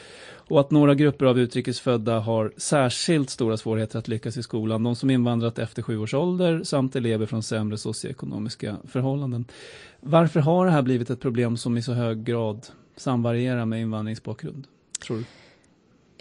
[0.48, 4.82] Och att några grupper av utrikesfödda har särskilt stora svårigheter att lyckas i skolan.
[4.82, 9.44] De som invandrat efter sju års ålder samt elever från sämre socioekonomiska förhållanden.
[10.00, 14.66] Varför har det här blivit ett problem som i så hög grad samvarierar med invandringsbakgrund?
[15.06, 15.24] Tror du?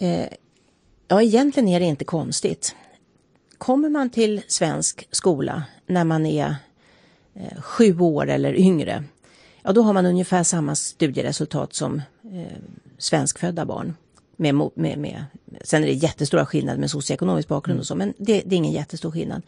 [0.05, 0.27] Eh,
[1.07, 2.75] ja, egentligen är det inte konstigt.
[3.57, 6.55] Kommer man till svensk skola när man är
[7.35, 9.03] eh, sju år eller yngre,
[9.63, 12.57] ja då har man ungefär samma studieresultat som eh,
[12.97, 13.95] svenskfödda barn.
[14.37, 15.25] Med, med, med,
[15.63, 18.73] sen är det jättestora skillnader med socioekonomisk bakgrund och så, men det, det är ingen
[18.73, 19.41] jättestor skillnad.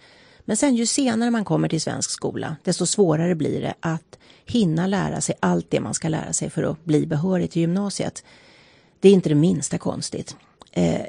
[0.46, 4.88] Men sen ju senare man kommer till svensk skola, desto svårare blir det att hinna
[4.88, 8.24] lära sig allt det man ska lära sig för att bli behörig till gymnasiet.
[9.00, 10.36] Det är inte det minsta konstigt.
[10.72, 11.02] Eh,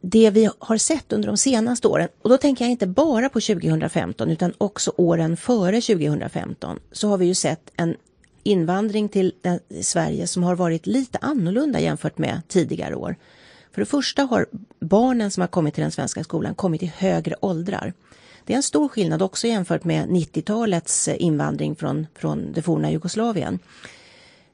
[0.00, 3.40] det vi har sett under de senaste åren, och då tänker jag inte bara på
[3.40, 7.96] 2015 utan också åren före 2015, så har vi ju sett en
[8.42, 9.32] invandring till
[9.80, 13.16] Sverige som har varit lite annorlunda jämfört med tidigare år.
[13.72, 14.46] För det första har
[14.80, 17.92] barnen som har kommit till den svenska skolan kommit i högre åldrar.
[18.44, 23.58] Det är en stor skillnad också jämfört med 90-talets invandring från, från det forna Jugoslavien.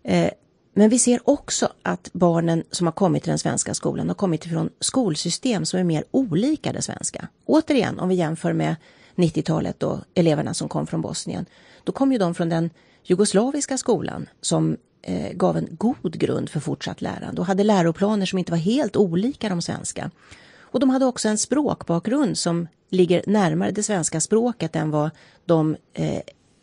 [0.03, 0.31] Eh,
[0.79, 4.45] men vi ser också att barnen som har kommit till den svenska skolan har kommit
[4.45, 7.29] från skolsystem som är mer olika det svenska.
[7.45, 8.77] Återigen, om vi jämför med
[9.15, 11.47] 90-talet och eleverna som kom från Bosnien,
[11.85, 12.71] då kom ju de från den
[13.05, 18.39] jugoslaviska skolan som eh, gav en god grund för fortsatt lärande och hade läroplaner som
[18.39, 20.11] inte var helt olika de svenska.
[20.59, 25.11] Och de hade också en språkbakgrund som ligger närmare det svenska språket än vad
[25.45, 26.21] de eh,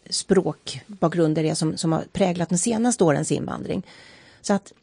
[0.10, 3.84] språkbakgrunder är som, som har präglat de senaste årens invandring.
[4.42, 4.74] Så att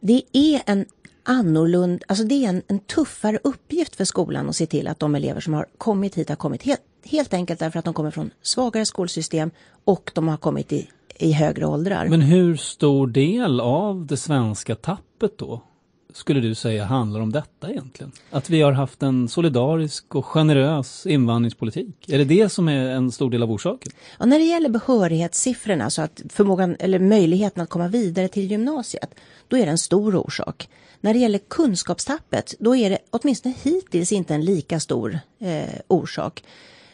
[0.00, 0.86] det är en
[1.22, 5.14] annorlunda, alltså det är en, en, tuffare uppgift för skolan att se till att de
[5.14, 8.30] elever som har kommit hit har kommit helt, helt enkelt därför att de kommer från
[8.42, 9.50] svagare skolsystem
[9.84, 10.88] och de har kommit i,
[11.18, 12.08] i högre åldrar.
[12.08, 15.62] Men hur stor del av det svenska tappet då
[16.16, 18.12] skulle du säga handlar om detta egentligen?
[18.30, 22.08] Att vi har haft en solidarisk och generös invandringspolitik?
[22.08, 23.92] Är det det som är en stor del av orsaken?
[24.18, 29.14] Ja, när det gäller behörighetssiffrorna, så att förmågan eller möjligheten att komma vidare till gymnasiet,
[29.48, 30.68] då är det en stor orsak.
[31.00, 36.42] När det gäller kunskapstappet, då är det åtminstone hittills inte en lika stor eh, orsak.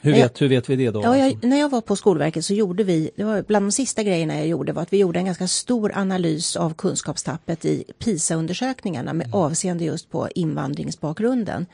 [0.01, 1.03] Hur vet, hur vet vi det då?
[1.03, 4.03] Ja, jag, när jag var på Skolverket så gjorde vi, det var bland de sista
[4.03, 9.13] grejerna jag gjorde var att vi gjorde en ganska stor analys av kunskapstappet i PISA-undersökningarna
[9.13, 9.41] med mm.
[9.41, 11.67] avseende just på invandringsbakgrunden.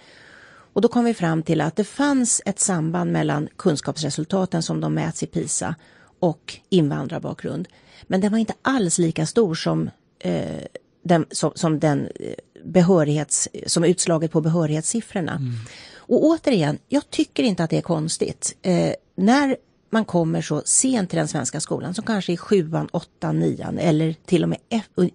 [0.73, 4.95] Och då kom vi fram till att det fanns ett samband mellan kunskapsresultaten som de
[4.95, 5.75] mäts i PISA
[6.21, 7.69] och invandrarbakgrund.
[8.03, 10.65] Men den var inte alls lika stor som, eh,
[11.03, 12.35] den, som, som den eh,
[12.67, 15.33] behörighets, som utslaget på behörighetssiffrorna.
[15.33, 15.55] Mm.
[15.97, 18.57] Och återigen, jag tycker inte att det är konstigt.
[18.63, 19.57] Eh, när
[19.91, 24.15] man kommer så sent till den svenska skolan, som kanske är sjuan, åttan, nian eller
[24.25, 24.59] till och med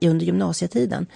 [0.02, 1.08] under gymnasietiden,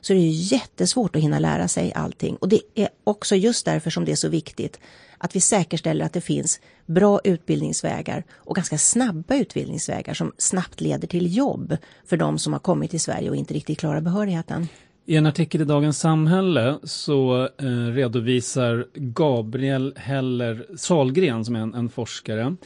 [0.00, 2.36] så är det ju jättesvårt att hinna lära sig allting.
[2.36, 4.80] Och det är också just därför som det är så viktigt
[5.18, 11.08] att vi säkerställer att det finns bra utbildningsvägar och ganska snabba utbildningsvägar som snabbt leder
[11.08, 11.76] till jobb
[12.06, 14.68] för de som har kommit till Sverige och inte riktigt klarar behörigheten.
[15.06, 21.74] I en artikel i Dagens Samhälle så eh, redovisar Gabriel Heller Salgren, som är en,
[21.74, 22.56] en forskare,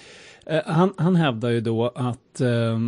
[0.46, 2.78] eh, han, han hävdar ju då att eh,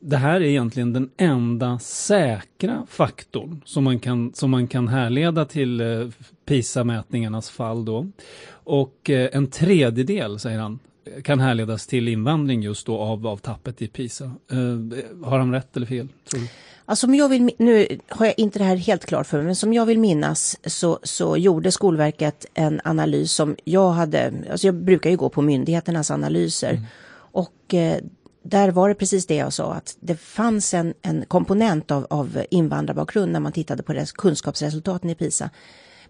[0.00, 5.44] det här är egentligen den enda säkra faktorn som man kan, som man kan härleda
[5.44, 6.08] till eh,
[6.46, 8.06] PISA-mätningarnas fall då.
[8.50, 10.78] Och eh, en tredjedel, säger han,
[11.24, 14.24] kan härledas till invandring just då av, av tappet i PISA.
[14.24, 16.08] Eh, har han rätt eller fel?
[16.30, 16.48] Tror du?
[16.88, 19.56] Alltså, som jag vill, nu har jag inte det här helt klart för mig, men
[19.56, 24.74] som jag vill minnas så, så gjorde Skolverket en analys som jag hade, alltså jag
[24.74, 26.84] brukar ju gå på myndigheternas analyser mm.
[27.32, 27.98] och eh,
[28.42, 32.44] där var det precis det jag sa, att det fanns en, en komponent av, av
[32.50, 35.50] invandrarbakgrund när man tittade på kunskapsresultaten i PISA.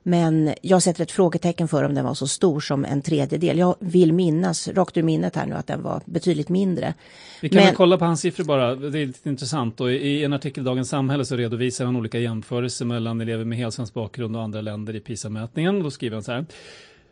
[0.08, 3.58] Men jag sätter ett frågetecken för om den var så stor som en tredjedel.
[3.58, 6.94] Jag vill minnas, rakt ur minnet här nu, att den var betydligt mindre.
[7.40, 7.66] Vi kan Men...
[7.66, 9.80] väl kolla på hans siffror bara, det är lite intressant.
[9.80, 13.58] Och I en artikel i Dagens Samhälle så redovisar han olika jämförelser mellan elever med
[13.58, 15.82] helsvensk bakgrund och andra länder i PISA-mätningen.
[15.82, 16.46] Då skriver han så här.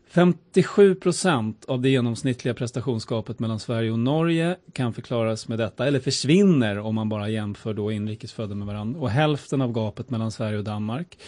[0.08, 6.00] 57 procent av det genomsnittliga prestationsgapet mellan Sverige och Norge kan förklaras med detta, eller
[6.00, 9.00] försvinner om man bara jämför då inrikesfödda med varandra.
[9.00, 11.18] Och hälften av gapet mellan Sverige och Danmark.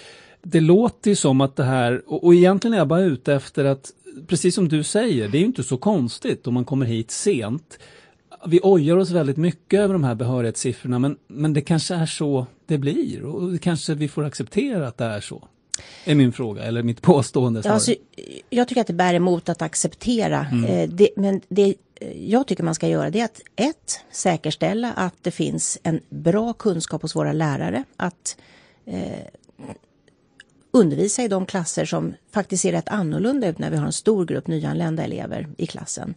[0.50, 3.64] Det låter ju som att det här, och, och egentligen är jag bara ute efter
[3.64, 3.90] att,
[4.26, 7.78] precis som du säger, det är ju inte så konstigt om man kommer hit sent.
[8.46, 12.46] Vi ojar oss väldigt mycket över de här behörighetssiffrorna, men, men det kanske är så
[12.66, 15.48] det blir och det kanske vi får acceptera att det är så.
[16.04, 17.62] Är min fråga, eller mitt påstående.
[17.64, 17.94] Ja, alltså,
[18.50, 20.46] jag tycker att det bär emot att acceptera.
[20.52, 20.64] Mm.
[20.64, 21.74] Eh, det, men det
[22.14, 26.52] jag tycker man ska göra det är att ett, säkerställa att det finns en bra
[26.52, 27.84] kunskap hos våra lärare.
[27.96, 28.36] Att
[28.86, 29.02] eh,
[30.78, 34.26] undervisa i de klasser som faktiskt ser rätt annorlunda ut när vi har en stor
[34.26, 36.14] grupp nyanlända elever i klassen.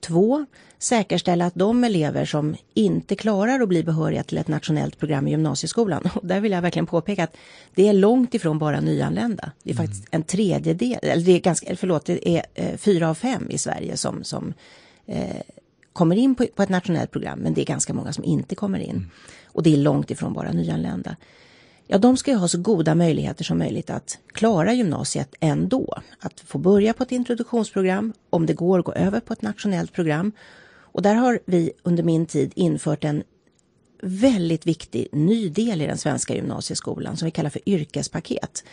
[0.00, 0.46] Två,
[0.78, 5.30] säkerställa att de elever som inte klarar att bli behöriga till ett nationellt program i
[5.30, 7.36] gymnasieskolan, och där vill jag verkligen påpeka att
[7.74, 9.52] det är långt ifrån bara nyanlända.
[9.62, 13.14] Det är faktiskt en tredjedel, eller det är ganska, förlåt, det är eh, fyra av
[13.14, 14.54] fem i Sverige som, som
[15.06, 15.40] eh,
[15.92, 18.78] kommer in på, på, ett nationellt program, men det är ganska många som inte kommer
[18.78, 18.90] in.
[18.90, 19.10] Mm.
[19.46, 21.16] Och det är långt ifrån bara nyanlända
[21.86, 25.98] ja de ska ju ha så goda möjligheter som möjligt att klara gymnasiet ändå.
[26.18, 30.32] Att få börja på ett introduktionsprogram, om det går gå över på ett nationellt program.
[30.66, 33.22] Och där har vi under min tid infört en
[34.02, 38.64] väldigt viktig ny del i den svenska gymnasieskolan som vi kallar för yrkespaket.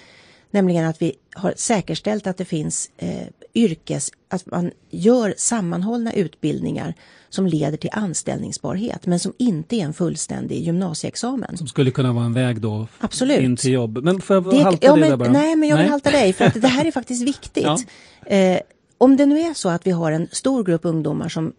[0.52, 6.94] Nämligen att vi har säkerställt att det finns eh, yrkes, att man gör sammanhållna utbildningar
[7.30, 11.58] som leder till anställningsbarhet men som inte är en fullständig gymnasieexamen.
[11.58, 13.40] Som skulle kunna vara en väg då Absolut.
[13.40, 14.04] in till jobb.
[14.04, 15.32] Men får jag det, halta ja, dig där bara?
[15.32, 15.92] Nej, men jag vill nej.
[15.92, 17.64] halta dig för att det här är faktiskt viktigt.
[17.64, 17.78] Ja.
[18.36, 18.60] Eh,
[18.98, 21.54] om det nu är så att vi har en stor grupp ungdomar som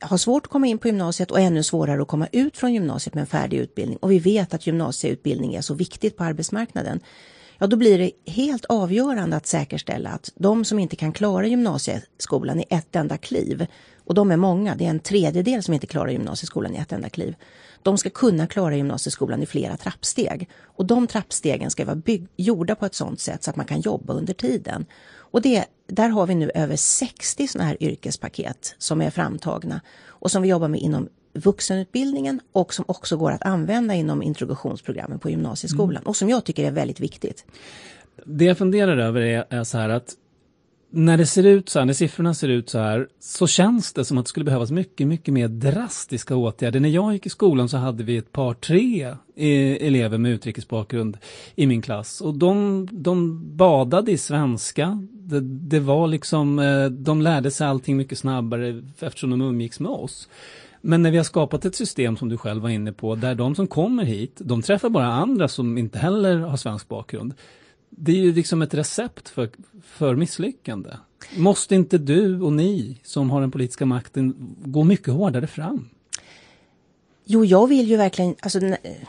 [0.00, 3.14] har svårt att komma in på gymnasiet och ännu svårare att komma ut från gymnasiet
[3.14, 7.00] med en färdig utbildning och vi vet att gymnasieutbildning är så viktigt på arbetsmarknaden
[7.58, 12.60] ja då blir det helt avgörande att säkerställa att de som inte kan klara gymnasieskolan
[12.60, 13.66] i ett enda kliv,
[14.04, 17.08] och de är många, det är en tredjedel som inte klarar gymnasieskolan i ett enda
[17.08, 17.34] kliv,
[17.82, 20.48] de ska kunna klara gymnasieskolan i flera trappsteg.
[20.64, 23.80] Och de trappstegen ska vara bygg- gjorda på ett sådant sätt så att man kan
[23.80, 24.86] jobba under tiden.
[25.16, 30.30] Och det, där har vi nu över 60 sådana här yrkespaket som är framtagna och
[30.30, 35.30] som vi jobbar med inom vuxenutbildningen och som också går att använda inom introduktionsprogrammen på
[35.30, 36.06] gymnasieskolan mm.
[36.06, 37.44] och som jag tycker är väldigt viktigt.
[38.24, 40.16] Det jag funderar över är, är så här att
[40.90, 44.04] när det ser ut så här, när siffrorna ser ut så här, så känns det
[44.04, 46.80] som att det skulle behövas mycket, mycket mer drastiska åtgärder.
[46.80, 49.04] När jag gick i skolan så hade vi ett par, tre
[49.36, 51.18] eh, elever med utrikesbakgrund
[51.54, 55.06] i min klass och de, de badade i svenska.
[55.12, 59.90] Det, det var liksom, eh, de lärde sig allting mycket snabbare eftersom de umgicks med
[59.90, 60.28] oss.
[60.88, 63.54] Men när vi har skapat ett system som du själv var inne på, där de
[63.54, 67.34] som kommer hit, de träffar bara andra som inte heller har svensk bakgrund.
[67.90, 69.50] Det är ju liksom ett recept för,
[69.82, 70.90] för misslyckande.
[71.36, 75.88] Måste inte du och ni som har den politiska makten gå mycket hårdare fram?
[77.24, 78.60] Jo, jag vill ju verkligen, alltså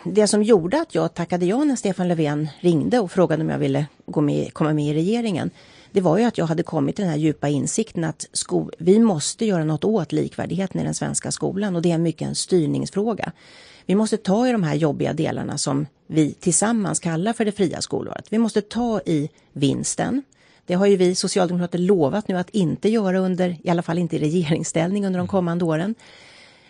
[0.05, 3.59] det som gjorde att jag tackade ja när Stefan Löfven ringde och frågade om jag
[3.59, 5.51] ville gå med, komma med i regeringen,
[5.97, 8.99] det var ju att jag hade kommit till den här djupa insikten att sko- vi
[8.99, 13.31] måste göra något åt likvärdigheten i den svenska skolan och det är mycket en styrningsfråga.
[13.85, 17.81] Vi måste ta i de här jobbiga delarna som vi tillsammans kallar för det fria
[17.81, 18.25] skolåret.
[18.29, 20.23] Vi måste ta i vinsten.
[20.65, 24.15] Det har ju vi socialdemokrater lovat nu att inte göra under, i alla fall inte
[24.15, 25.95] i regeringsställning under de kommande åren.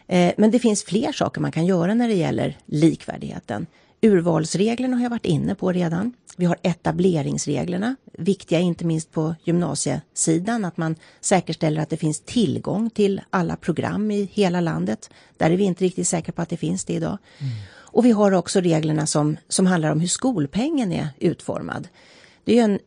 [0.07, 3.65] Eh, men det finns fler saker man kan göra när det gäller likvärdigheten.
[4.01, 6.13] Urvalsreglerna har jag varit inne på redan.
[6.39, 12.89] Vi har etableringsreglerna, viktiga inte minst på gymnasiesidan, att man säkerställer att det finns tillgång
[12.89, 15.09] till alla program i hela landet.
[15.37, 17.17] Där är vi inte riktigt säkra på att det finns det idag.
[17.39, 17.51] Mm.
[17.73, 21.87] Och vi har också reglerna som, som handlar om hur skolpengen är utformad.
[22.43, 22.79] Det är en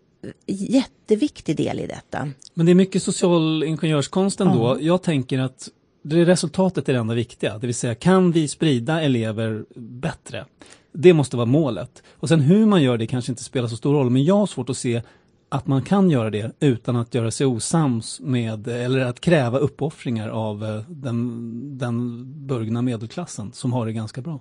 [0.46, 2.30] jätteviktig del i detta.
[2.54, 4.76] Men det är mycket social ingenjörskonst ändå.
[4.80, 4.80] Ja.
[4.80, 5.68] Jag tänker att
[6.02, 10.44] det resultatet är det enda viktiga, det vill säga kan vi sprida elever bättre?
[10.92, 12.02] Det måste vara målet.
[12.10, 14.46] Och sen hur man gör det kanske inte spelar så stor roll, men jag har
[14.46, 15.02] svårt att se
[15.48, 20.28] att man kan göra det utan att göra sig osams med eller att kräva uppoffringar
[20.28, 24.40] av eh, den, den burgna medelklassen som har det ganska bra.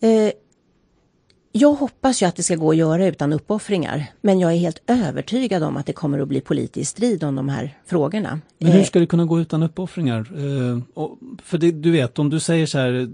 [0.00, 0.32] Eh,
[1.56, 4.82] jag hoppas ju att det ska gå att göra utan uppoffringar, men jag är helt
[4.86, 8.40] övertygad om att det kommer att bli politisk strid om de här frågorna.
[8.58, 10.18] Men hur eh, ska det kunna gå utan uppoffringar?
[10.18, 11.04] Eh,
[11.42, 13.08] för det, du vet, om du säger så här,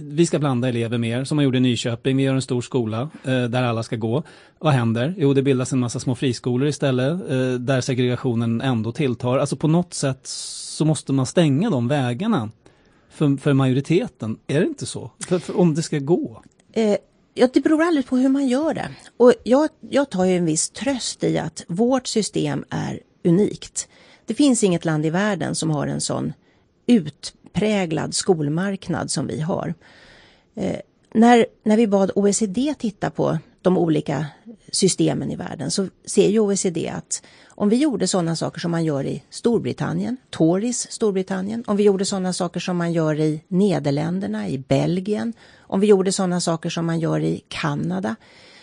[0.00, 3.10] vi ska blanda elever mer, som man gjorde i Nyköping, vi gör en stor skola
[3.24, 4.22] eh, där alla ska gå.
[4.58, 5.14] Vad händer?
[5.18, 7.28] Jo, det bildas en massa små friskolor istället,
[7.66, 9.38] där segregationen ändå tilltar.
[9.38, 12.50] Alltså på något sätt så måste man stänga de vägarna
[13.10, 14.38] för, för majoriteten.
[14.46, 15.10] Är det inte så?
[15.28, 16.42] För, för om det ska gå?
[17.34, 18.90] Ja, det beror alldeles på hur man gör det.
[19.16, 23.88] Och jag, jag tar ju en viss tröst i att vårt system är unikt.
[24.26, 26.32] Det finns inget land i världen som har en sån
[26.86, 29.74] utpräglad skolmarknad som vi har.
[30.54, 30.78] Eh,
[31.14, 34.26] när, när vi bad OECD titta på de olika
[34.72, 37.22] systemen i världen så ser ju OECD att
[37.56, 42.04] om vi gjorde sådana saker som man gör i Storbritannien, Tories Storbritannien, om vi gjorde
[42.04, 46.86] sådana saker som man gör i Nederländerna, i Belgien, om vi gjorde sådana saker som
[46.86, 48.16] man gör i Kanada.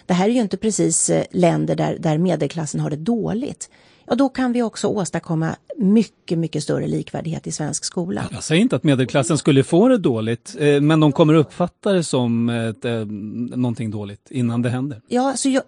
[0.05, 3.69] Det här är ju inte precis eh, länder där, där medelklassen har det dåligt
[4.11, 8.29] ja då kan vi också åstadkomma mycket, mycket större likvärdighet i svensk skola.
[8.31, 12.03] Jag säger inte att medelklassen skulle få det dåligt, eh, men de kommer uppfatta det
[12.03, 13.05] som ett, eh,
[13.57, 15.01] någonting dåligt innan det händer.
[15.07, 15.63] Ja, alltså jag,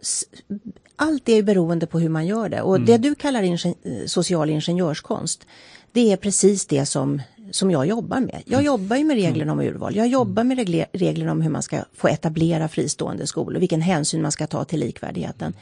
[0.95, 2.85] allt är beroende på hur man gör det och mm.
[2.85, 3.75] det du kallar ingen,
[4.05, 5.47] social ingenjörskonst,
[5.91, 7.21] det är precis det som
[7.51, 8.41] som jag jobbar med.
[8.45, 8.65] Jag mm.
[8.65, 9.95] jobbar ju med reglerna om urval.
[9.95, 14.31] Jag jobbar med reglerna om hur man ska få etablera fristående skolor, vilken hänsyn man
[14.31, 15.53] ska ta till likvärdigheten.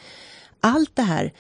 [0.59, 1.33] Allt det här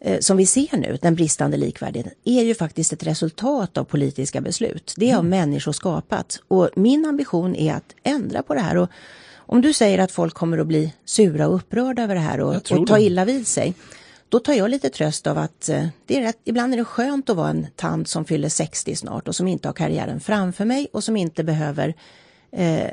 [0.00, 4.40] Eh, som vi ser nu, den bristande likvärdigheten, är ju faktiskt ett resultat av politiska
[4.40, 4.94] beslut.
[4.96, 5.30] Det har mm.
[5.30, 8.76] människor skapat och min ambition är att ändra på det här.
[8.76, 8.90] Och
[9.46, 12.72] om du säger att folk kommer att bli sura och upprörda över det här och,
[12.72, 13.74] och ta illa vid sig,
[14.28, 17.30] då tar jag lite tröst av att eh, det är rätt, ibland är det skönt
[17.30, 20.88] att vara en tant som fyller 60 snart och som inte har karriären framför mig
[20.92, 21.94] och som inte behöver
[22.52, 22.90] eh,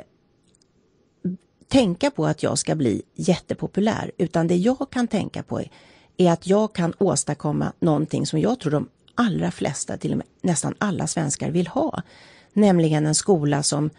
[1.68, 5.70] tänka på att jag ska bli jättepopulär, utan det jag kan tänka på är
[6.16, 10.26] är att jag kan åstadkomma någonting som jag tror de allra flesta, till och med
[10.42, 12.02] nästan alla svenskar vill ha.
[12.52, 13.90] Nämligen en skola som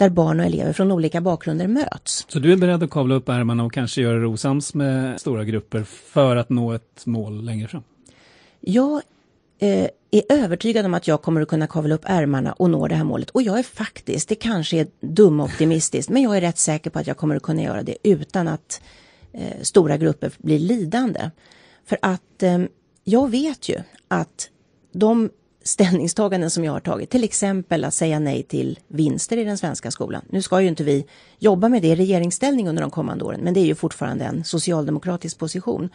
[0.00, 2.26] där barn och elever från olika bakgrunder möts.
[2.28, 5.44] Så du är beredd att kavla upp ärmarna och kanske göra det osams med stora
[5.44, 7.82] grupper för att nå ett mål längre fram?
[8.60, 9.02] Jag
[9.58, 12.94] eh, är övertygad om att jag kommer att kunna kavla upp ärmarna och nå det
[12.94, 13.30] här målet.
[13.30, 17.06] Och jag är faktiskt, det kanske är dumoptimistiskt, men jag är rätt säker på att
[17.06, 18.82] jag kommer att kunna göra det utan att
[19.32, 21.30] eh, stora grupper blir lidande.
[21.86, 22.58] För att eh,
[23.04, 23.76] jag vet ju
[24.08, 24.50] att
[24.92, 25.30] de
[25.62, 29.90] ställningstaganden som jag har tagit, till exempel att säga nej till vinster i den svenska
[29.90, 30.22] skolan.
[30.28, 31.06] Nu ska ju inte vi
[31.38, 34.44] jobba med det i regeringsställning under de kommande åren, men det är ju fortfarande en
[34.44, 35.88] socialdemokratisk position.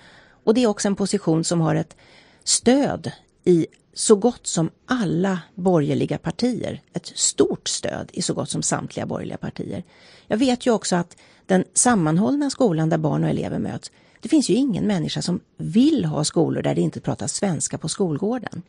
[0.44, 1.96] Och det är också en position som har ett
[2.44, 3.12] stöd
[3.44, 6.82] i så gott som alla borgerliga partier.
[6.94, 9.84] Ett stort stöd i så gott som samtliga borgerliga partier.
[10.28, 13.92] Jag vet ju också att den sammanhållna skolan där barn och elever möts,
[14.22, 17.90] det finns ju ingen människa som vill ha skolor där det inte pratas svenska på
[17.90, 18.62] skolgården.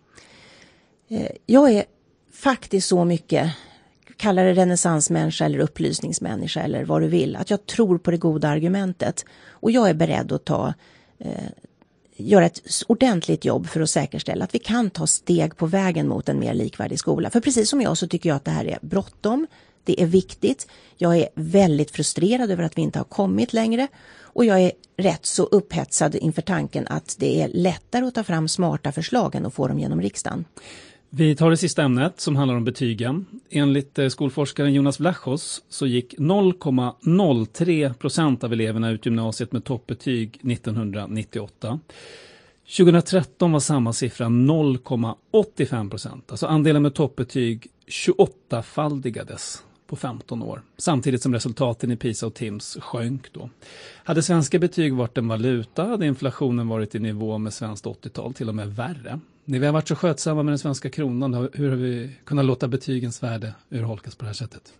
[1.08, 1.84] Eh, jag är
[2.32, 3.50] faktiskt så mycket,
[4.16, 8.48] kalla det renässansmänniska eller upplysningsmänniska eller vad du vill, att jag tror på det goda
[8.48, 9.24] argumentet.
[9.50, 10.74] Och jag är beredd att ta
[11.18, 11.50] eh,
[12.16, 16.28] göra ett ordentligt jobb för att säkerställa att vi kan ta steg på vägen mot
[16.28, 17.30] en mer likvärdig skola.
[17.30, 19.46] För precis som jag så tycker jag att det här är bråttom.
[19.84, 20.66] Det är viktigt.
[20.96, 23.88] Jag är väldigt frustrerad över att vi inte har kommit längre
[24.20, 28.48] och jag är rätt så upphetsad inför tanken att det är lättare att ta fram
[28.48, 30.44] smarta förslag än att få dem genom riksdagen.
[31.10, 33.26] Vi tar det sista ämnet som handlar om betygen.
[33.50, 40.40] Enligt eh, skolforskaren Jonas Vlachos så gick 0,03 procent av eleverna ut gymnasiet med toppbetyg
[40.52, 41.80] 1998.
[42.76, 46.30] 2013 var samma siffra 0,85 procent.
[46.30, 52.78] Alltså andelen med toppbetyg 28-faldigades på 15 år, samtidigt som resultaten i PISA och TIMS
[52.80, 53.50] sjönk då.
[54.04, 58.48] Hade svenska betyg varit en valuta hade inflationen varit i nivå med svenskt 80-tal, till
[58.48, 59.20] och med värre.
[59.48, 62.68] När vi har varit så skötsamma med den svenska kronan, hur har vi kunnat låta
[62.68, 64.72] betygens värde urholkas på det här sättet?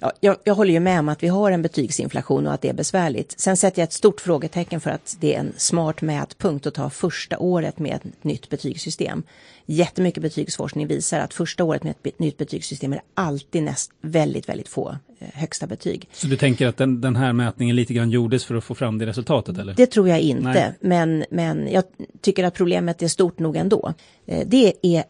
[0.00, 2.68] Ja, jag, jag, håller ju med om att vi har en betygsinflation och att det
[2.68, 3.40] är besvärligt.
[3.40, 6.90] Sen sätter jag ett stort frågetecken för att det är en smart mätpunkt att ta
[6.90, 9.22] första året med ett nytt betygssystem.
[9.66, 14.68] Jättemycket betygsforskning visar att första året med ett nytt betygssystem är alltid näst väldigt, väldigt
[14.68, 16.08] få eh, högsta betyg.
[16.12, 18.98] Så du tänker att den, den, här mätningen lite grann gjordes för att få fram
[18.98, 19.58] det resultatet?
[19.58, 19.74] Eller?
[19.74, 21.84] Det tror jag inte, men, men jag
[22.20, 23.94] tycker att problemet är stort nog ändå.
[24.26, 25.04] Eh, det är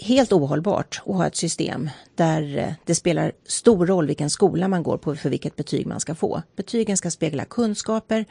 [0.00, 4.82] helt ohållbart att ha ett system där eh, det spelar stor roll vilken skola man
[4.82, 6.42] går på för vilket betyg man ska få.
[6.56, 8.24] Betygen ska spegla kunskaper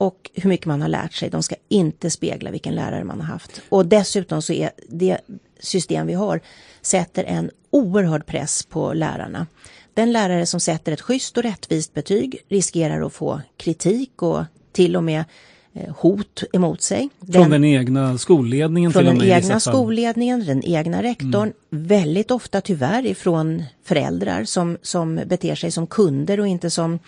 [0.00, 1.30] och hur mycket man har lärt sig.
[1.30, 3.60] De ska inte spegla vilken lärare man har haft.
[3.68, 5.18] Och dessutom så är det
[5.58, 6.40] system vi har
[6.80, 9.46] sätter en oerhörd press på lärarna.
[9.94, 14.96] Den lärare som sätter ett schysst och rättvist betyg riskerar att få kritik och till
[14.96, 15.24] och med
[15.72, 17.08] Eh, hot emot sig.
[17.20, 18.92] Från den, den egna skolledningen?
[18.92, 21.52] Från den egna skolledningen, den egna rektorn.
[21.72, 21.86] Mm.
[21.86, 26.98] Väldigt ofta tyvärr ifrån föräldrar som, som beter sig som kunder och inte som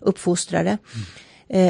[0.00, 0.68] uppfostrare.
[0.68, 1.06] Mm.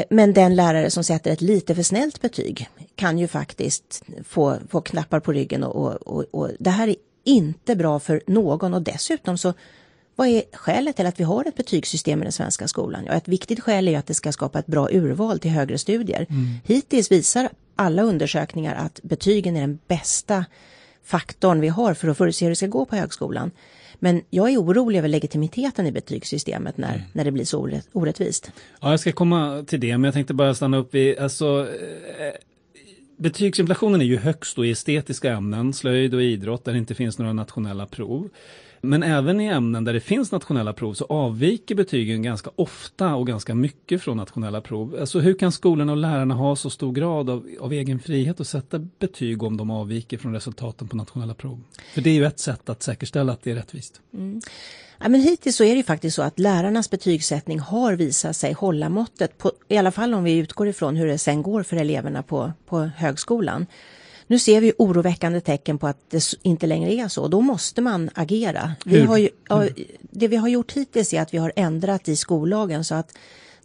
[0.09, 4.81] Men den lärare som sätter ett lite för snällt betyg kan ju faktiskt få, få
[4.81, 8.81] knappar på ryggen och, och, och, och det här är inte bra för någon och
[8.81, 9.53] dessutom så
[10.15, 13.03] vad är skälet till att vi har ett betygssystem i den svenska skolan?
[13.05, 16.25] Ja, ett viktigt skäl är att det ska skapa ett bra urval till högre studier.
[16.29, 16.47] Mm.
[16.63, 20.45] Hittills visar alla undersökningar att betygen är den bästa
[21.03, 23.51] faktorn vi har för att förutse hur det ska gå på högskolan.
[24.03, 27.01] Men jag är orolig över legitimiteten i betygssystemet när, mm.
[27.13, 28.51] när det blir så orätt, orättvist.
[28.81, 31.67] Ja, jag ska komma till det, men jag tänkte bara stanna upp vid, alltså,
[32.19, 32.33] eh,
[33.17, 37.33] betygsinflationen är ju högst i estetiska ämnen, slöjd och idrott, där det inte finns några
[37.33, 38.29] nationella prov.
[38.85, 43.27] Men även i ämnen där det finns nationella prov så avviker betygen ganska ofta och
[43.27, 44.97] ganska mycket från nationella prov.
[44.99, 48.47] Alltså hur kan skolorna och lärarna ha så stor grad av, av egen frihet att
[48.47, 51.63] sätta betyg om de avviker från resultaten på nationella prov?
[51.93, 54.01] För det är ju ett sätt att säkerställa att det är rättvist.
[54.13, 54.41] Mm.
[54.99, 58.89] Ja, men hittills så är det faktiskt så att lärarnas betygssättning har visat sig hålla
[58.89, 62.23] måttet, på, i alla fall om vi utgår ifrån hur det sen går för eleverna
[62.23, 63.65] på, på högskolan.
[64.27, 67.27] Nu ser vi oroväckande tecken på att det inte längre är så.
[67.27, 68.71] Då måste man agera.
[68.85, 69.67] Vi ju, ja,
[70.01, 73.17] det vi har gjort hittills är att vi har ändrat i skollagen så att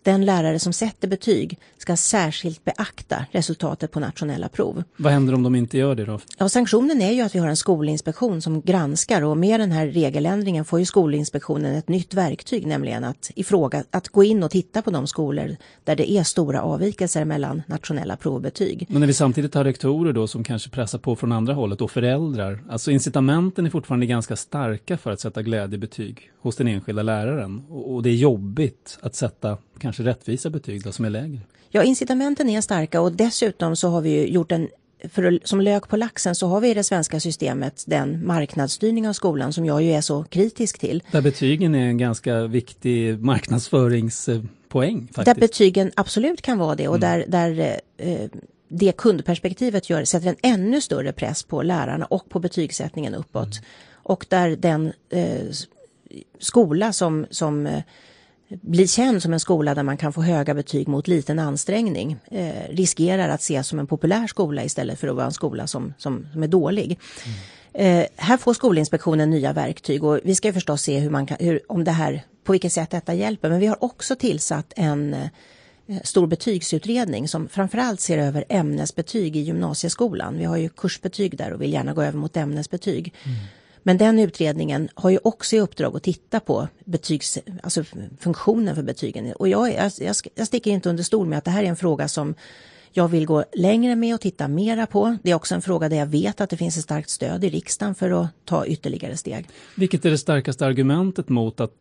[0.05, 4.82] den lärare som sätter betyg ska särskilt beakta resultatet på nationella prov.
[4.96, 6.20] Vad händer om de inte gör det då?
[6.38, 9.86] Ja, sanktionen är ju att vi har en skolinspektion som granskar och med den här
[9.86, 14.82] regeländringen får ju Skolinspektionen ett nytt verktyg, nämligen att, ifråga, att gå in och titta
[14.82, 18.86] på de skolor där det är stora avvikelser mellan nationella prov och betyg.
[18.88, 21.90] Men när vi samtidigt har rektorer då som kanske pressar på från andra hållet och
[21.90, 27.62] föräldrar, alltså incitamenten är fortfarande ganska starka för att sätta glädjebetyg hos den enskilda läraren
[27.68, 31.39] och det är jobbigt att sätta kanske rättvisa betyg då, som är lägre?
[31.70, 34.68] Ja, incitamenten är starka och dessutom så har vi gjort en
[35.05, 39.12] för, som lök på laxen så har vi i det svenska systemet den marknadsstyrning av
[39.12, 41.03] skolan som jag ju är så kritisk till.
[41.12, 45.09] Där betygen är en ganska viktig marknadsföringspoäng.
[45.12, 45.24] Faktiskt.
[45.24, 47.11] Där betygen absolut kan vara det och mm.
[47.11, 48.29] där, där eh,
[48.68, 53.55] det kundperspektivet gör, sätter en ännu större press på lärarna och på betygssättningen uppåt.
[53.55, 53.64] Mm.
[53.93, 55.47] Och där den eh,
[56.39, 57.83] skola som, som
[58.49, 62.16] bli blir känd som en skola där man kan få höga betyg mot liten ansträngning
[62.30, 65.94] eh, riskerar att ses som en populär skola istället för att vara en skola som,
[65.99, 66.99] som, som är dålig.
[67.24, 67.38] Mm.
[68.03, 71.61] Eh, här får Skolinspektionen nya verktyg och vi ska förstås se hur man kan, hur,
[71.68, 73.51] om det här, på vilket sätt detta hjälper.
[73.51, 79.40] Men vi har också tillsatt en eh, stor betygsutredning som framförallt ser över ämnesbetyg i
[79.40, 80.38] gymnasieskolan.
[80.38, 83.14] Vi har ju kursbetyg där och vill gärna gå över mot ämnesbetyg.
[83.24, 83.36] Mm.
[83.83, 87.85] Men den utredningen har ju också i uppdrag att titta på betygs, alltså
[88.20, 89.33] funktionen för betygen.
[89.33, 92.09] Och jag, jag, jag sticker inte under stol med att det här är en fråga
[92.09, 92.35] som
[92.93, 95.16] jag vill gå längre med och titta mera på.
[95.22, 97.49] Det är också en fråga där jag vet att det finns ett starkt stöd i
[97.49, 99.49] riksdagen för att ta ytterligare steg.
[99.74, 101.72] Vilket är det starkaste argumentet mot att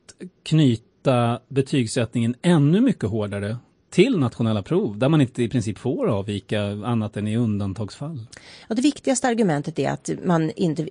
[0.43, 3.57] knyta betygssättningen ännu mycket hårdare
[3.89, 8.25] till nationella prov där man inte i princip får avvika annat än i undantagsfall?
[8.67, 10.89] Ja, det viktigaste argumentet är att man inte...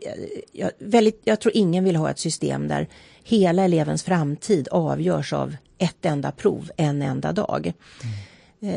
[0.52, 2.88] Jag, väldigt, jag tror ingen vill ha ett system där
[3.24, 7.72] hela elevens framtid avgörs av ett enda prov en enda dag.
[8.02, 8.14] Mm.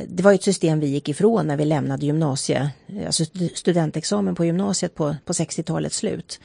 [0.07, 2.69] Det var ett system vi gick ifrån när vi lämnade gymnasie,
[3.05, 6.39] alltså studentexamen på gymnasiet på, på 60-talets slut.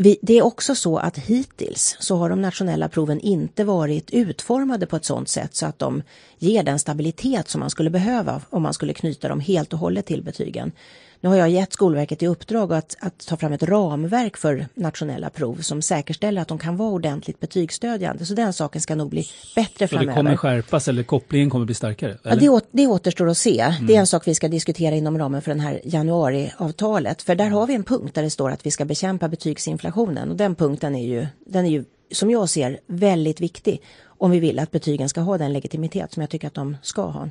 [0.00, 4.86] Vi, det är också så att hittills så har de nationella proven inte varit utformade
[4.86, 6.02] på ett sådant sätt så att de
[6.38, 10.06] ger den stabilitet som man skulle behöva om man skulle knyta dem helt och hållet
[10.06, 10.72] till betygen.
[11.20, 15.30] Nu har jag gett Skolverket i uppdrag att, att, ta fram ett ramverk för nationella
[15.30, 18.26] prov som säkerställer att de kan vara ordentligt betygsstödjande.
[18.26, 20.12] Så den saken ska nog bli bättre så framöver.
[20.12, 22.18] Så det kommer skärpas eller kopplingen kommer bli starkare?
[22.22, 23.60] Ja, det, det återstår att se.
[23.60, 23.86] Mm.
[23.86, 27.22] Det är en sak vi ska diskutera inom ramen för den här januariavtalet.
[27.22, 30.30] För där har vi en punkt där det står att vi ska bekämpa betygsinflationen.
[30.30, 34.40] Och den punkten är ju, den är ju som jag ser väldigt viktig om vi
[34.40, 37.28] vill att betygen ska ha den legitimitet som jag tycker att de ska ha.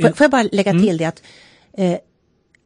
[0.00, 0.82] Får, får jag bara lägga mm.
[0.82, 1.22] till det att
[1.72, 1.98] eh,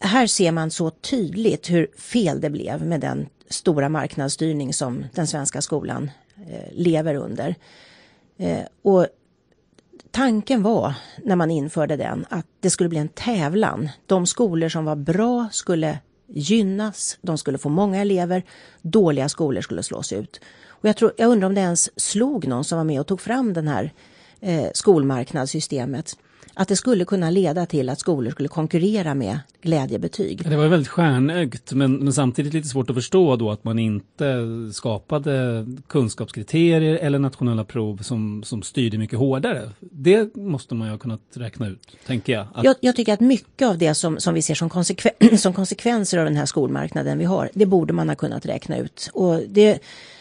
[0.00, 5.26] här ser man så tydligt hur fel det blev med den stora marknadsstyrning som den
[5.26, 6.10] svenska skolan
[6.50, 7.54] eh, lever under.
[8.36, 9.06] Eh, och
[10.10, 10.94] tanken var
[11.24, 13.88] när man införde den att det skulle bli en tävlan.
[14.06, 18.42] De skolor som var bra skulle gynnas, de skulle få många elever,
[18.82, 20.40] dåliga skolor skulle slås ut.
[20.66, 23.20] Och jag, tror, jag undrar om det ens slog någon som var med och tog
[23.20, 23.92] fram den här
[24.40, 26.16] eh, skolmarknadssystemet
[26.54, 30.50] att det skulle kunna leda till att skolor skulle konkurrera med glädjebetyg.
[30.50, 34.46] Det var väldigt stjärnögt men, men samtidigt lite svårt att förstå då att man inte
[34.72, 39.70] skapade kunskapskriterier eller nationella prov som, som styrde mycket hårdare.
[39.80, 42.46] Det måste man ju ha kunnat räkna ut, tänker jag.
[42.54, 42.64] Att...
[42.64, 46.18] Jag, jag, tycker att mycket av det som, som vi ser som, konsekven som konsekvenser
[46.18, 49.10] av den här skolmarknaden vi har, det borde man ha kunnat räkna ut.
[49.12, 49.78] Och det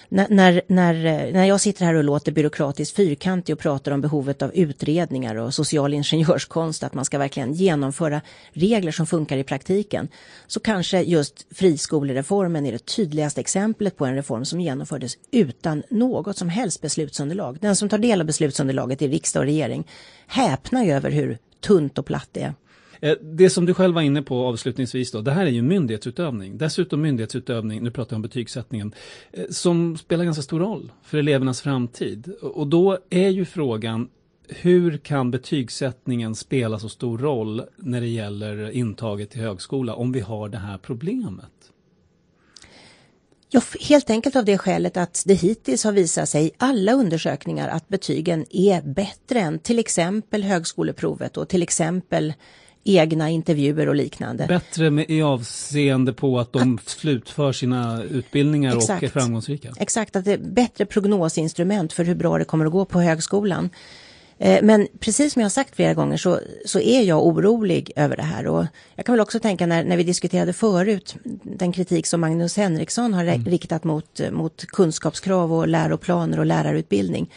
[0.09, 4.51] när, när, när, jag sitter här och låter byråkratiskt fyrkantig och pratar om behovet av
[4.53, 10.07] utredningar och social ingenjörskonst, att man ska verkligen genomföra regler som funkar i praktiken,
[10.47, 16.37] så kanske just friskolereformen är det tydligaste exemplet på en reform som genomfördes utan något
[16.37, 17.57] som helst beslutsunderlag.
[17.61, 19.87] Den som tar del av beslutsunderlaget i riksdag och regering
[20.27, 22.53] häpnar över hur tunt och platt det är.
[22.99, 26.57] Eh, det som du själv var inne på avslutningsvis då, det här är ju myndighetsutövning.
[26.57, 28.93] Dessutom myndighetsutövning, nu pratar jag om betygssättningen,
[29.31, 32.33] eh, som spelar ganska stor roll för elevernas framtid.
[32.41, 34.09] Och då är ju frågan,
[34.47, 40.19] hur kan betygssättningen spela så stor roll när det gäller intaget till högskola om vi
[40.19, 41.51] har det här problemet?
[43.49, 47.69] Ja, helt enkelt av det skälet att det hittills har visat sig i alla undersökningar
[47.69, 52.33] att betygen är bättre än till exempel högskoleprovet och till exempel
[52.83, 54.45] egna intervjuer och liknande.
[54.47, 59.73] Bättre med, i avseende på att de att, slutför sina utbildningar exakt, och är framgångsrika?
[59.77, 63.69] Exakt, att det är bättre prognosinstrument för hur bra det kommer att gå på högskolan.
[64.39, 68.17] Eh, men precis som jag har sagt flera gånger så, så är jag orolig över
[68.17, 68.47] det här.
[68.47, 68.65] Och
[68.95, 73.13] jag kan väl också tänka när, när vi diskuterade förut den kritik som Magnus Henriksson
[73.13, 73.45] har mm.
[73.45, 77.31] riktat mot, mot kunskapskrav och läroplaner och lärarutbildning.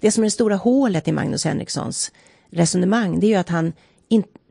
[0.00, 2.12] Det som är det stora hålet i Magnus Henrikssons
[2.50, 3.72] resonemang det är ju att han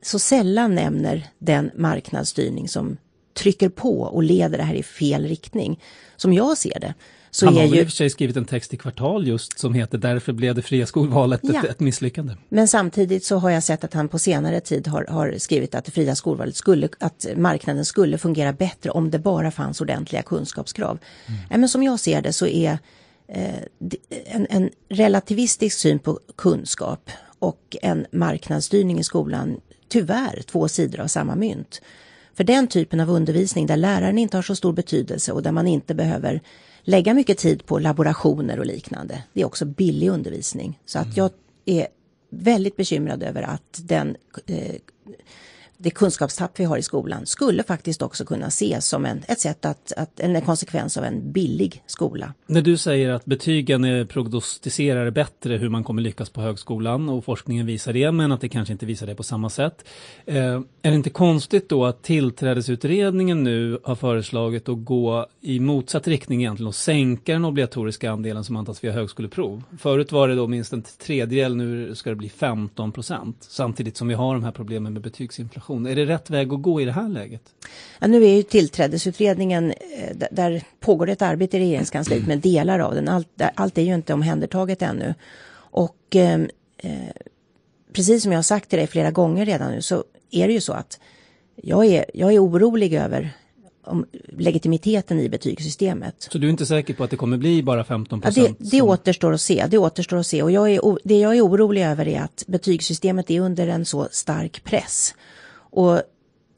[0.03, 2.97] så sällan nämner den marknadsstyrning som
[3.33, 5.79] trycker på och leder det här i fel riktning.
[6.15, 6.93] Som jag ser det.
[7.31, 7.79] Så Han har ju...
[7.79, 10.61] i och för sig skrivit en text i Kvartal just som heter Därför blev det
[10.61, 11.59] fria skolvalet ja.
[11.59, 12.33] ett, ett, misslyckande.
[12.49, 15.85] Men samtidigt så har jag sett att han på senare tid har, har skrivit att
[15.85, 20.99] det fria skolvalet skulle, att marknaden skulle fungera bättre om det bara fanns ordentliga kunskapskrav.
[21.27, 21.59] Mm.
[21.59, 22.79] Men som jag ser det så är
[23.27, 23.53] eh,
[24.25, 29.59] en, en relativistisk syn på kunskap och en marknadsstyrning i skolan
[29.93, 31.81] tyvärr två sidor av samma mynt.
[32.33, 35.67] För den typen av undervisning där läraren inte har så stor betydelse och där man
[35.67, 36.41] inte behöver
[36.81, 39.23] lägga mycket tid på laborationer och liknande.
[39.33, 40.79] Det är också billig undervisning.
[40.85, 41.15] Så att mm.
[41.15, 41.31] jag
[41.65, 41.87] är
[42.29, 44.15] väldigt bekymrad över att den
[44.45, 44.75] eh,
[45.83, 49.65] det kunskapstapp vi har i skolan skulle faktiskt också kunna ses som en, ett sätt
[49.65, 52.33] att, att, en konsekvens av en billig skola.
[52.47, 57.65] När du säger att betygen prognostiserar bättre hur man kommer lyckas på högskolan och forskningen
[57.65, 59.85] visar det men att det kanske inte visar det på samma sätt.
[60.25, 66.07] Eh, är det inte konstigt då att tillträdesutredningen nu har föreslagit att gå i motsatt
[66.07, 69.63] riktning egentligen och sänka den obligatoriska andelen som antas via högskoleprov?
[69.79, 74.07] Förut var det då minst en tredjedel, nu ska det bli 15 procent samtidigt som
[74.07, 75.85] vi har de här problemen med betygsinflation information.
[75.85, 77.41] Är det rätt väg att gå i det här läget?
[77.99, 82.95] Ja, nu är ju tillträdesutredningen, eh, där pågår ett arbete i regeringskansliet med delar av
[82.95, 83.07] den.
[83.07, 85.13] Allt, allt är ju inte omhändertaget ännu.
[85.71, 86.41] Och eh,
[86.77, 86.91] eh,
[87.93, 90.61] precis som jag har sagt till dig flera gånger redan nu så är det ju
[90.61, 90.99] så att
[91.55, 93.33] jag är, jag är orolig över
[93.85, 94.05] om
[94.37, 96.27] legitimiteten i betygssystemet.
[96.31, 98.47] Så du är inte säker på att det kommer bli bara 15 procent?
[98.47, 98.89] Ja, det, det som...
[98.89, 99.65] återstår att se.
[99.69, 100.43] Det återstår att se.
[100.43, 104.07] Och jag är, det jag är orolig över är att betygssystemet är under en så
[104.11, 105.15] stark press.
[105.73, 106.01] Och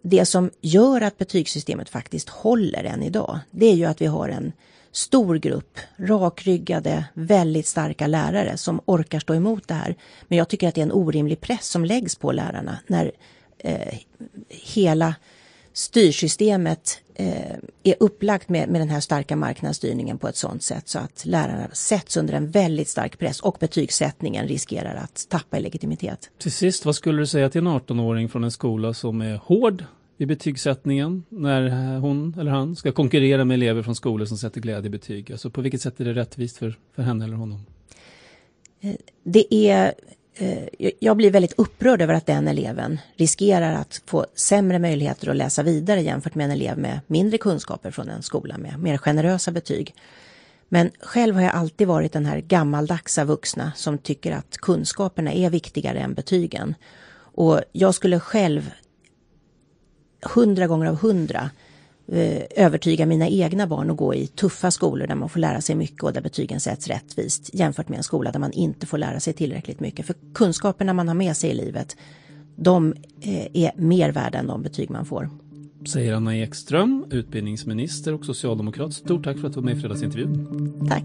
[0.01, 4.29] det som gör att betygssystemet faktiskt håller än idag, det är ju att vi har
[4.29, 4.51] en
[4.91, 9.95] stor grupp rakryggade, väldigt starka lärare som orkar stå emot det här.
[10.27, 13.11] Men jag tycker att det är en orimlig press som läggs på lärarna när
[13.57, 13.97] eh,
[14.49, 15.15] hela
[15.75, 20.99] styrsystemet eh, är upplagt med, med den här starka marknadsstyrningen på ett sådant sätt så
[20.99, 26.29] att lärarna sätts under en väldigt stark press och betygssättningen riskerar att tappa i legitimitet.
[26.37, 29.83] Till sist, vad skulle du säga till en 18-åring från en skola som är hård
[30.17, 34.87] i betygssättningen när hon eller han ska konkurrera med elever från skolor som sätter glädje
[34.87, 35.31] i betyg?
[35.31, 37.65] Alltså på vilket sätt är det rättvist för, för henne eller honom?
[38.81, 39.93] Eh, det är
[40.37, 45.35] Eh, jag blir väldigt upprörd över att den eleven riskerar att få sämre möjligheter att
[45.35, 49.51] läsa vidare jämfört med en elev med mindre kunskaper från en skola med mer generösa
[49.51, 49.95] betyg.
[50.69, 55.49] Men själv har jag alltid varit den här gammaldagsa vuxna som tycker att kunskaperna är
[55.49, 56.75] viktigare än betygen.
[57.17, 58.71] Och jag skulle själv
[60.21, 61.49] hundra gånger av hundra
[62.07, 66.03] övertyga mina egna barn att gå i tuffa skolor där man får lära sig mycket
[66.03, 69.33] och där betygen sätts rättvist jämfört med en skola där man inte får lära sig
[69.33, 70.05] tillräckligt mycket.
[70.05, 71.97] För kunskaperna man har med sig i livet,
[72.55, 75.29] de eh, är mer värda än de betyg man får.
[75.87, 78.93] Säger Anna Ekström, utbildningsminister och socialdemokrat.
[78.93, 80.87] Stort tack för att du var med i fredagsintervjun.
[80.89, 81.03] Tack.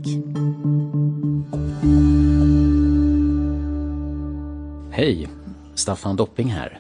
[4.90, 5.28] Hej,
[5.74, 6.78] Staffan Dopping här.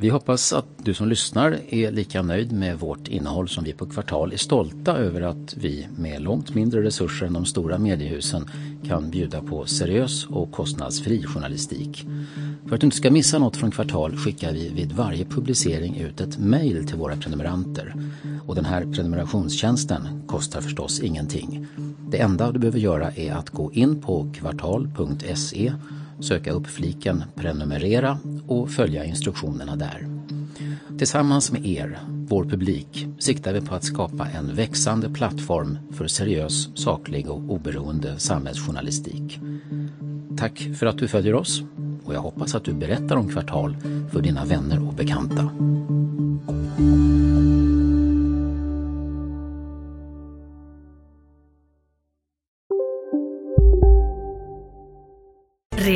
[0.00, 3.86] Vi hoppas att du som lyssnar är lika nöjd med vårt innehåll som vi på
[3.86, 8.50] Kvartal är stolta över att vi med långt mindre resurser än de stora mediehusen
[8.86, 12.06] kan bjuda på seriös och kostnadsfri journalistik.
[12.66, 16.20] För att du inte ska missa något från Kvartal skickar vi vid varje publicering ut
[16.20, 17.94] ett mejl till våra prenumeranter.
[18.46, 21.66] Och den här prenumerationstjänsten kostar förstås ingenting.
[22.10, 25.72] Det enda du behöver göra är att gå in på kvartal.se
[26.20, 30.08] söka upp fliken prenumerera och följa instruktionerna där.
[30.98, 36.68] Tillsammans med er, vår publik, siktar vi på att skapa en växande plattform för seriös,
[36.74, 39.40] saklig och oberoende samhällsjournalistik.
[40.36, 41.62] Tack för att du följer oss
[42.04, 43.76] och jag hoppas att du berättar om Kvartal
[44.12, 45.50] för dina vänner och bekanta.